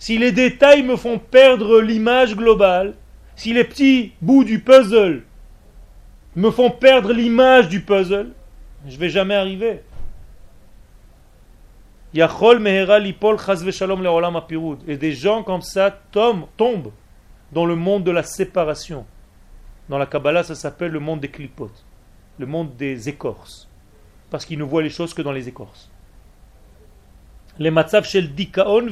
[0.00, 2.94] si les détails me font perdre l'image globale,
[3.36, 5.22] si les petits bouts du puzzle
[6.34, 8.32] me font perdre l'image du puzzle,
[8.88, 9.82] je vais jamais arriver.
[12.12, 12.26] Et
[14.96, 16.90] des gens comme ça tombent, tombent
[17.52, 19.06] dans le monde de la séparation.
[19.88, 21.84] Dans la Kabbalah, ça s'appelle le monde des clipotes,
[22.38, 23.68] le monde des écorces.
[24.30, 25.90] Parce qu'ils ne voient les choses que dans les écorces.
[27.58, 28.86] Les matzav shel dikaon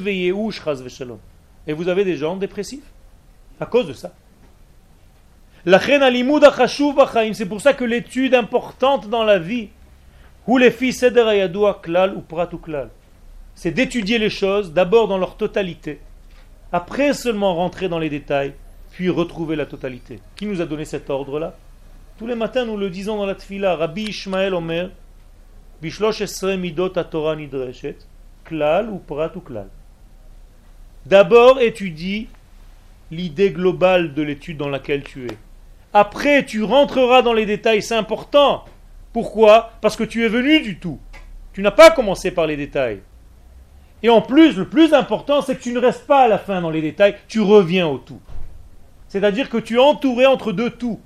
[1.67, 2.93] Et vous avez des gens dépressifs
[3.61, 4.13] à cause de ça.
[5.65, 9.69] C'est pour ça que l'étude importante dans la vie,
[13.55, 16.01] c'est d'étudier les choses d'abord dans leur totalité,
[16.73, 18.55] après seulement rentrer dans les détails,
[18.91, 20.21] puis retrouver la totalité.
[20.37, 21.55] Qui nous a donné cet ordre-là
[22.19, 24.91] Tous les matins, nous le disons dans la tfila, Rabbi Ishmael Omer,
[25.81, 27.97] Bishlosh Esre Midot Torah Nidreshet,
[28.45, 29.69] Klal ou Prat ou Klal.
[31.07, 32.29] D'abord, étudie
[33.11, 35.37] l'idée globale de l'étude dans laquelle tu es.
[35.95, 38.65] Après, tu rentreras dans les détails, c'est important.
[39.13, 39.73] Pourquoi?
[39.81, 40.99] Parce que tu es venu du tout.
[41.53, 43.01] Tu n'as pas commencé par les détails.
[44.03, 46.61] Et en plus, le plus important, c'est que tu ne restes pas à la fin
[46.61, 48.21] dans les détails, tu reviens au tout.
[49.09, 51.01] C'est-à-dire que tu es entouré entre deux tout.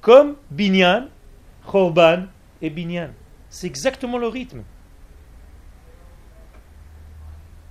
[0.00, 1.08] Comme Binyan,
[1.66, 2.26] Chorban
[2.62, 3.10] et Binyan.
[3.48, 4.62] C'est exactement le rythme.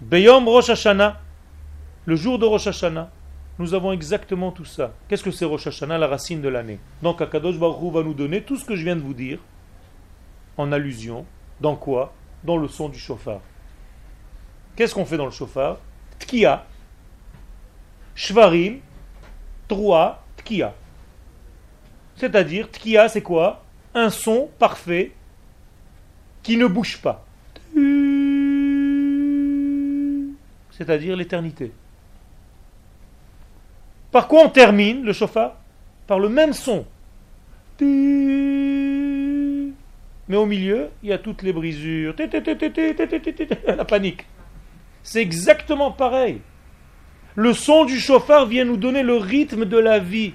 [0.02, 1.20] Beyom Rosh Hashanah,
[2.06, 3.10] le jour de Rosh Hashanah,
[3.60, 4.92] nous avons exactement tout ça.
[5.08, 6.80] Qu'est-ce que c'est Rosh Hashanah, la racine de l'année?
[7.02, 9.40] Donc Akadosh Baruch va nous donner tout ce que je viens de vous dire,
[10.58, 11.26] en allusion,
[11.62, 12.14] dans quoi?
[12.44, 13.42] Dans le son du chauffard.
[14.76, 15.78] Qu'est-ce qu'on fait dans le chauffard?
[16.20, 16.66] Tkia,
[18.16, 18.80] Shvarim,
[19.68, 20.74] Troa, Tkia.
[22.16, 23.64] C'est-à-dire, Tkia, c'est quoi?
[23.94, 25.12] Un son parfait
[26.44, 27.26] qui ne bouge pas.
[30.72, 31.72] C'est-à-dire l'éternité.
[34.12, 35.56] Par quoi on termine le chauffard?
[36.06, 36.86] Par le même son.
[40.28, 42.16] Mais au milieu, il y a toutes les brisures.
[43.68, 44.26] La panique.
[45.04, 46.42] C'est exactement pareil.
[47.36, 50.34] Le son du chauffard vient nous donner le rythme de la vie.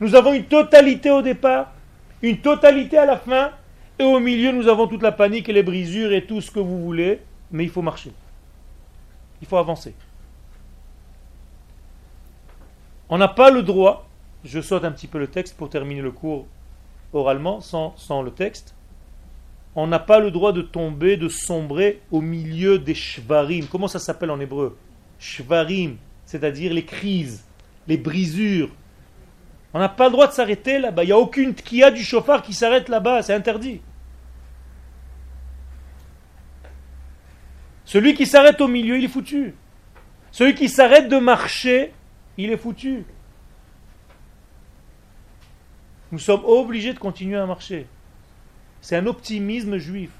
[0.00, 1.72] Nous avons une totalité au départ,
[2.22, 3.52] une totalité à la fin,
[3.98, 6.60] et au milieu, nous avons toute la panique et les brisures et tout ce que
[6.60, 7.20] vous voulez,
[7.50, 8.12] mais il faut marcher.
[9.40, 9.94] Il faut avancer.
[13.08, 14.08] On n'a pas le droit,
[14.44, 16.46] je saute un petit peu le texte pour terminer le cours
[17.12, 18.74] oralement, sans, le texte,
[19.74, 23.66] on n'a pas le droit de tomber, de sombrer au milieu des shvarim.
[23.66, 24.76] Comment ça s'appelle en hébreu?
[25.18, 27.44] Shvarim, c'est-à-dire les crises,
[27.86, 28.70] les brisures.
[29.74, 31.04] On n'a pas le droit de s'arrêter là-bas.
[31.04, 33.22] Il n'y a aucune a du chauffard qui s'arrête là-bas.
[33.22, 33.80] C'est interdit.
[37.84, 39.54] Celui qui s'arrête au milieu, il est foutu.
[40.30, 41.92] Celui qui s'arrête de marcher,
[42.36, 43.04] il est foutu.
[46.10, 47.86] Nous sommes obligés de continuer à marcher.
[48.80, 50.10] C'est un optimisme juif.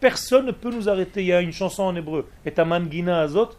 [0.00, 1.22] Personne ne peut nous arrêter.
[1.22, 2.28] Il y a une chanson en hébreu.
[2.44, 3.50] Et Azot.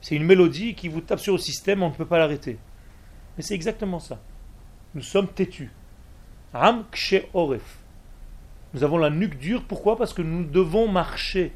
[0.00, 2.58] C'est une mélodie qui vous tape sur le système, on ne peut pas l'arrêter.
[3.36, 4.20] Mais c'est exactement ça.
[4.94, 5.70] Nous sommes têtus.
[6.52, 6.84] Ram
[7.32, 7.78] Oref.
[8.74, 9.64] Nous avons la nuque dure.
[9.64, 9.96] Pourquoi?
[9.96, 11.52] Parce que nous devons marcher,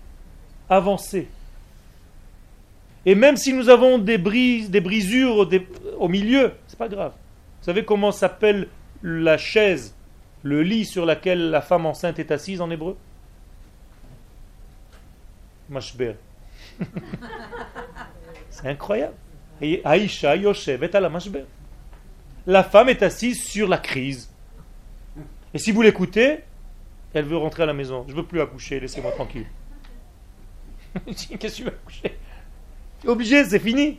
[0.69, 1.29] avancer.
[3.09, 5.49] Et même si nous avons des brisures
[5.99, 7.13] au milieu, c'est pas grave.
[7.13, 8.69] Vous savez comment s'appelle
[9.03, 9.95] la chaise,
[10.43, 12.99] le lit sur lequel la femme enceinte est assise en hébreu?
[15.71, 16.17] Mashber.
[18.51, 19.15] C'est incroyable.
[19.85, 21.47] Aïcha Yoshevet la mashber.
[22.47, 24.31] La femme est assise sur la crise.
[25.55, 26.41] Et si vous l'écoutez,
[27.15, 28.05] elle veut rentrer à la maison.
[28.07, 29.47] Je veux plus accoucher, laissez-moi tranquille.
[31.07, 32.19] Qu'est-ce que tu veux accoucher?
[33.07, 33.99] Obligé, c'est fini.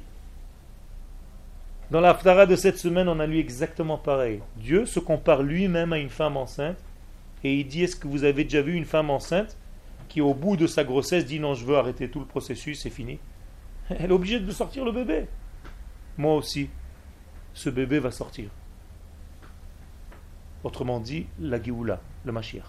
[1.89, 4.41] Dans l'Aftara de cette semaine, on a lu exactement pareil.
[4.57, 6.77] Dieu se compare lui-même à une femme enceinte
[7.43, 9.57] et il dit Est-ce que vous avez déjà vu une femme enceinte
[10.07, 12.89] qui, au bout de sa grossesse, dit Non, je veux arrêter tout le processus, c'est
[12.89, 13.19] fini
[13.89, 15.25] Elle est obligée de sortir le bébé.
[16.17, 16.69] Moi aussi,
[17.53, 18.49] ce bébé va sortir.
[20.63, 22.65] Autrement dit, la Géoula, le Mashiach.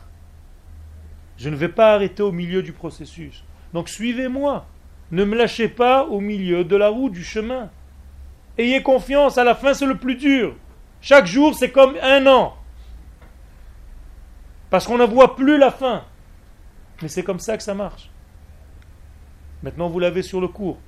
[1.36, 3.44] Je ne vais pas arrêter au milieu du processus.
[3.74, 4.66] Donc suivez-moi.
[5.10, 7.70] Ne me lâchez pas au milieu de la route, du chemin.
[8.56, 10.54] Ayez confiance, à la fin c'est le plus dur.
[11.00, 12.56] Chaque jour c'est comme un an.
[14.68, 16.04] Parce qu'on ne voit plus la fin.
[17.02, 18.10] Mais c'est comme ça que ça marche.
[19.62, 20.78] Maintenant vous l'avez sur le cours.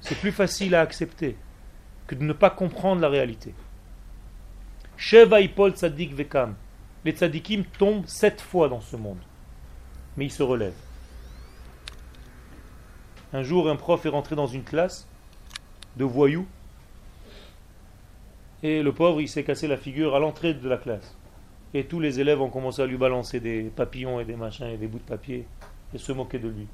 [0.00, 1.36] C'est plus facile à accepter
[2.06, 3.54] que de ne pas comprendre la réalité.
[4.96, 6.54] Sheva Ipol Tzadik Vekam.
[7.04, 9.18] Les tzadikim tombent sept fois dans ce monde.
[10.16, 10.72] Mais ils se relèvent.
[13.34, 15.08] Un jour, un prof est rentré dans une classe
[15.96, 16.46] de voyous.
[18.62, 21.18] Et le pauvre, il s'est cassé la figure à l'entrée de la classe.
[21.74, 24.76] Et tous les élèves ont commencé à lui balancer des papillons et des machins et
[24.76, 25.48] des bouts de papier
[25.92, 26.68] et se moquer de lui.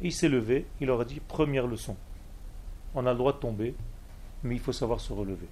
[0.00, 1.96] il s'est levé, il leur a dit première leçon.
[2.94, 3.74] On a le droit de tomber,
[4.44, 5.48] mais il faut savoir se relever.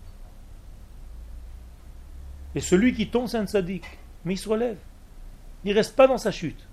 [2.54, 3.98] Et celui qui tombe, c'est un sadique.
[4.24, 4.78] Mais il se relève.
[5.64, 6.64] Il ne reste pas dans sa chute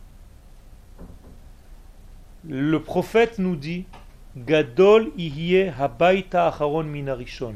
[2.48, 3.86] le prophète nous dit
[4.36, 5.12] Gadol
[5.80, 7.56] habaita acharon minarishon.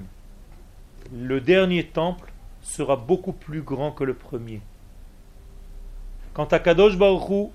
[1.13, 2.31] Le dernier temple
[2.61, 4.61] sera beaucoup plus grand que le premier.
[6.33, 7.51] Quand Akadosh Baruch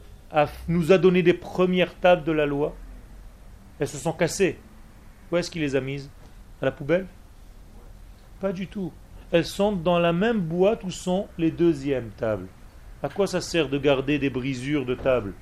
[0.68, 2.74] nous a donné des premières tables de la loi,
[3.78, 4.58] elles se sont cassées.
[5.30, 6.10] Où est-ce qu'il les a mises?
[6.60, 7.06] À la poubelle?
[8.40, 8.92] Pas du tout.
[9.30, 12.48] Elles sont dans la même boîte où sont les deuxièmes tables.
[13.02, 15.32] À quoi ça sert de garder des brisures de tables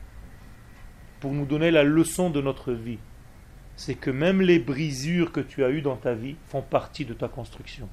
[1.20, 2.98] pour nous donner la leçon de notre vie.
[3.76, 7.14] C'est que même les brisures que tu as eues dans ta vie font partie de
[7.14, 7.88] ta construction.